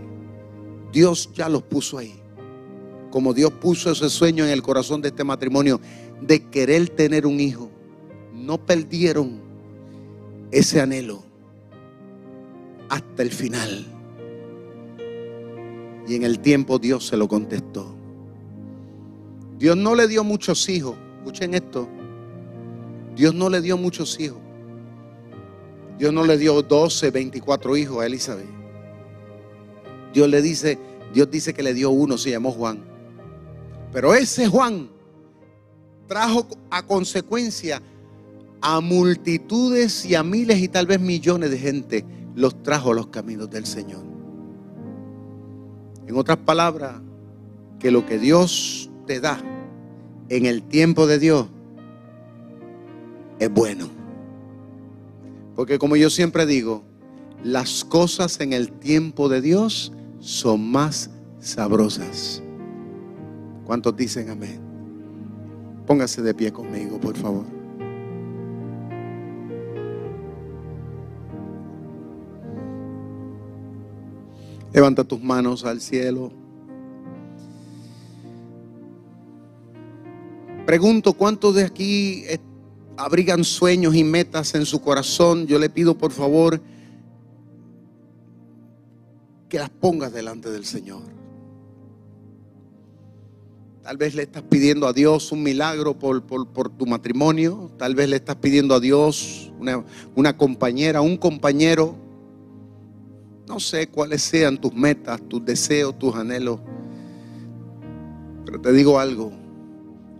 Dios 0.92 1.30
ya 1.34 1.48
los 1.48 1.62
puso 1.62 1.98
ahí 1.98 2.17
como 3.10 3.34
Dios 3.34 3.52
puso 3.52 3.90
ese 3.90 4.10
sueño 4.10 4.44
en 4.44 4.50
el 4.50 4.62
corazón 4.62 5.00
de 5.00 5.08
este 5.08 5.24
matrimonio 5.24 5.80
de 6.20 6.44
querer 6.48 6.88
tener 6.90 7.26
un 7.26 7.40
hijo, 7.40 7.70
no 8.34 8.58
perdieron 8.58 9.40
ese 10.50 10.80
anhelo 10.80 11.22
hasta 12.88 13.22
el 13.22 13.30
final. 13.30 13.86
Y 16.06 16.14
en 16.14 16.22
el 16.22 16.40
tiempo 16.40 16.78
Dios 16.78 17.06
se 17.06 17.16
lo 17.16 17.28
contestó. 17.28 17.94
Dios 19.58 19.76
no 19.76 19.94
le 19.94 20.08
dio 20.08 20.24
muchos 20.24 20.68
hijos. 20.68 20.96
Escuchen 21.18 21.54
esto. 21.54 21.88
Dios 23.14 23.34
no 23.34 23.50
le 23.50 23.60
dio 23.60 23.76
muchos 23.76 24.18
hijos. 24.18 24.38
Dios 25.98 26.12
no 26.12 26.24
le 26.24 26.38
dio 26.38 26.62
12, 26.62 27.10
24 27.10 27.76
hijos 27.76 28.00
a 28.00 28.06
Elizabeth. 28.06 28.46
Dios 30.14 30.28
le 30.28 30.40
dice, 30.40 30.78
Dios 31.12 31.30
dice 31.30 31.52
que 31.52 31.62
le 31.62 31.74
dio 31.74 31.90
uno, 31.90 32.16
se 32.16 32.30
llamó 32.30 32.52
Juan. 32.52 32.87
Pero 33.92 34.14
ese 34.14 34.46
Juan 34.46 34.88
trajo 36.06 36.46
a 36.70 36.82
consecuencia 36.82 37.82
a 38.60 38.80
multitudes 38.80 40.04
y 40.04 40.14
a 40.14 40.22
miles 40.22 40.58
y 40.58 40.68
tal 40.68 40.86
vez 40.86 41.00
millones 41.00 41.50
de 41.50 41.58
gente, 41.58 42.04
los 42.34 42.62
trajo 42.62 42.92
a 42.92 42.94
los 42.94 43.08
caminos 43.08 43.50
del 43.50 43.66
Señor. 43.66 44.02
En 46.06 46.16
otras 46.16 46.38
palabras, 46.38 47.00
que 47.78 47.90
lo 47.90 48.04
que 48.06 48.18
Dios 48.18 48.90
te 49.06 49.20
da 49.20 49.40
en 50.28 50.46
el 50.46 50.62
tiempo 50.62 51.06
de 51.06 51.18
Dios 51.18 51.46
es 53.38 53.50
bueno. 53.50 53.88
Porque 55.54 55.78
como 55.78 55.96
yo 55.96 56.10
siempre 56.10 56.46
digo, 56.46 56.82
las 57.42 57.84
cosas 57.84 58.40
en 58.40 58.52
el 58.52 58.72
tiempo 58.72 59.28
de 59.28 59.40
Dios 59.40 59.92
son 60.18 60.68
más 60.70 61.10
sabrosas. 61.40 62.42
¿Cuántos 63.68 63.94
dicen 63.94 64.30
amén? 64.30 64.58
Póngase 65.86 66.22
de 66.22 66.32
pie 66.32 66.50
conmigo, 66.50 66.98
por 66.98 67.14
favor. 67.14 67.44
Levanta 74.72 75.04
tus 75.04 75.22
manos 75.22 75.66
al 75.66 75.82
cielo. 75.82 76.32
Pregunto 80.64 81.12
cuántos 81.12 81.54
de 81.54 81.64
aquí 81.64 82.24
eh, 82.24 82.40
abrigan 82.96 83.44
sueños 83.44 83.94
y 83.94 84.02
metas 84.02 84.54
en 84.54 84.64
su 84.64 84.80
corazón. 84.80 85.46
Yo 85.46 85.58
le 85.58 85.68
pido 85.68 85.98
por 85.98 86.12
favor 86.12 86.58
que 89.50 89.58
las 89.58 89.68
pongas 89.68 90.10
delante 90.10 90.50
del 90.50 90.64
Señor. 90.64 91.17
Tal 93.88 93.96
vez 93.96 94.14
le 94.14 94.24
estás 94.24 94.42
pidiendo 94.42 94.86
a 94.86 94.92
Dios 94.92 95.32
un 95.32 95.42
milagro 95.42 95.98
por, 95.98 96.20
tu 96.20 96.84
matrimonio. 96.84 97.70
Tal 97.78 97.94
vez 97.94 98.10
le 98.10 98.16
estás 98.16 98.36
pidiendo 98.36 98.74
a 98.74 98.80
Dios 98.80 99.50
una, 99.58 99.82
una 100.14 100.36
compañera, 100.36 101.00
un 101.00 101.16
compañero. 101.16 101.96
No 103.46 103.58
sé 103.58 103.86
cuáles 103.86 104.20
sean 104.20 104.60
tus 104.60 104.74
metas, 104.74 105.22
tus 105.26 105.42
deseos, 105.42 105.98
tus 105.98 106.14
anhelos. 106.14 106.60
Pero 108.44 108.60
te 108.60 108.72
digo 108.74 108.98
algo. 108.98 109.32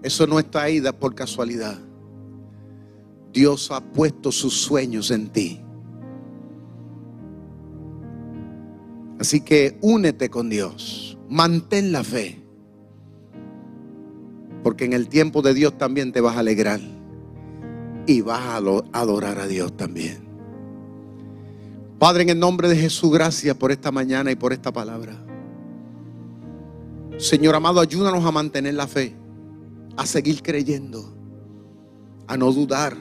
Eso 0.03 0.27
no 0.27 0.39
está 0.39 0.63
ahí 0.63 0.81
por 0.99 1.15
casualidad. 1.15 1.77
Dios 3.35 3.71
ha 3.71 3.83
puesto 3.83 4.33
sus 4.33 4.55
sueños 4.55 5.11
en 5.11 5.29
ti. 5.29 5.61
Así 9.21 9.43
que 9.43 9.77
únete 9.83 10.31
con 10.31 10.49
Dios. 10.49 11.19
Mantén 11.29 11.93
la 11.93 12.03
fe. 12.03 12.48
Porque 14.63 14.85
en 14.85 14.93
el 14.93 15.09
tiempo 15.09 15.43
de 15.43 15.55
Dios 15.55 15.77
también 15.79 16.13
te 16.13 16.21
vas 16.21 16.37
a 16.37 16.41
alegrar. 16.41 16.81
Y 18.07 18.21
vas 18.23 18.41
a 18.41 18.57
adorar 18.93 19.39
a 19.39 19.47
Dios 19.47 19.77
también. 19.77 20.27
Padre, 21.99 22.23
en 22.23 22.31
el 22.31 22.39
nombre 22.39 22.69
de 22.69 22.77
Jesús, 22.77 23.13
gracias 23.13 23.57
por 23.57 23.73
esta 23.73 23.91
mañana 23.91 24.31
y 24.31 24.37
por 24.37 24.53
esta 24.53 24.73
palabra. 24.73 25.17
Señor 27.19 27.55
amado, 27.57 27.81
ayúdanos 27.81 28.25
a 28.25 28.31
mantener 28.31 28.75
la 28.75 28.87
fe, 28.87 29.15
a 29.97 30.07
seguir 30.07 30.43
creyendo, 30.43 31.13
a 32.27 32.37
no 32.37 32.53
dudar. 32.53 32.97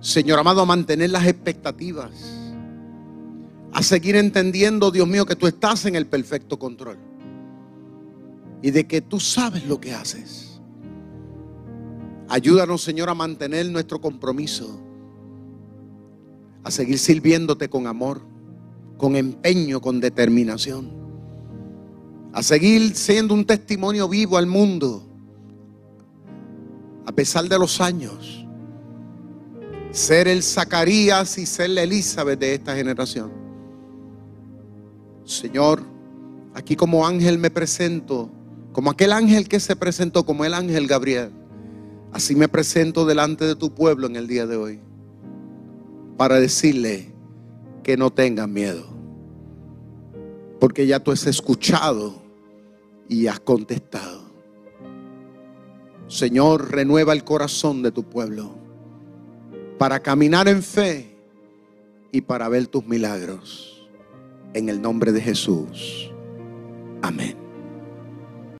Señor 0.00 0.38
amado, 0.38 0.60
a 0.60 0.66
mantener 0.66 1.10
las 1.10 1.26
expectativas, 1.26 2.12
a 3.72 3.82
seguir 3.82 4.16
entendiendo, 4.16 4.90
Dios 4.90 5.08
mío, 5.08 5.24
que 5.24 5.34
tú 5.34 5.46
estás 5.46 5.86
en 5.86 5.96
el 5.96 6.06
perfecto 6.06 6.58
control 6.58 7.05
y 8.66 8.72
de 8.72 8.84
que 8.84 9.00
tú 9.00 9.20
sabes 9.20 9.64
lo 9.68 9.80
que 9.80 9.94
haces. 9.94 10.60
Ayúdanos, 12.28 12.82
Señor, 12.82 13.08
a 13.08 13.14
mantener 13.14 13.70
nuestro 13.70 14.00
compromiso, 14.00 14.80
a 16.64 16.72
seguir 16.72 16.98
sirviéndote 16.98 17.68
con 17.68 17.86
amor, 17.86 18.22
con 18.96 19.14
empeño, 19.14 19.80
con 19.80 20.00
determinación, 20.00 20.90
a 22.32 22.42
seguir 22.42 22.96
siendo 22.96 23.34
un 23.34 23.44
testimonio 23.44 24.08
vivo 24.08 24.36
al 24.36 24.48
mundo, 24.48 25.06
a 27.06 27.12
pesar 27.12 27.48
de 27.48 27.60
los 27.60 27.80
años, 27.80 28.48
ser 29.92 30.26
el 30.26 30.42
Zacarías 30.42 31.38
y 31.38 31.46
ser 31.46 31.70
la 31.70 31.84
Elizabeth 31.84 32.40
de 32.40 32.54
esta 32.54 32.74
generación. 32.74 33.30
Señor, 35.24 35.84
aquí 36.52 36.74
como 36.74 37.06
ángel 37.06 37.38
me 37.38 37.52
presento 37.52 38.32
como 38.76 38.90
aquel 38.90 39.12
ángel 39.12 39.48
que 39.48 39.58
se 39.58 39.74
presentó 39.74 40.26
como 40.26 40.44
el 40.44 40.52
ángel 40.52 40.86
Gabriel. 40.86 41.30
Así 42.12 42.36
me 42.36 42.46
presento 42.46 43.06
delante 43.06 43.46
de 43.46 43.56
tu 43.56 43.74
pueblo 43.74 44.06
en 44.06 44.16
el 44.16 44.26
día 44.26 44.46
de 44.46 44.56
hoy. 44.56 44.80
Para 46.18 46.38
decirle 46.38 47.10
que 47.82 47.96
no 47.96 48.10
tengan 48.10 48.52
miedo. 48.52 48.86
Porque 50.60 50.86
ya 50.86 51.00
tú 51.00 51.10
has 51.10 51.26
escuchado 51.26 52.20
y 53.08 53.28
has 53.28 53.40
contestado. 53.40 54.30
Señor, 56.06 56.70
renueva 56.70 57.14
el 57.14 57.24
corazón 57.24 57.82
de 57.82 57.92
tu 57.92 58.04
pueblo 58.04 58.58
para 59.78 60.00
caminar 60.00 60.48
en 60.48 60.62
fe 60.62 61.16
y 62.12 62.20
para 62.20 62.50
ver 62.50 62.66
tus 62.66 62.86
milagros. 62.86 63.88
En 64.52 64.68
el 64.68 64.82
nombre 64.82 65.12
de 65.12 65.22
Jesús. 65.22 66.12
Amén. 67.00 67.45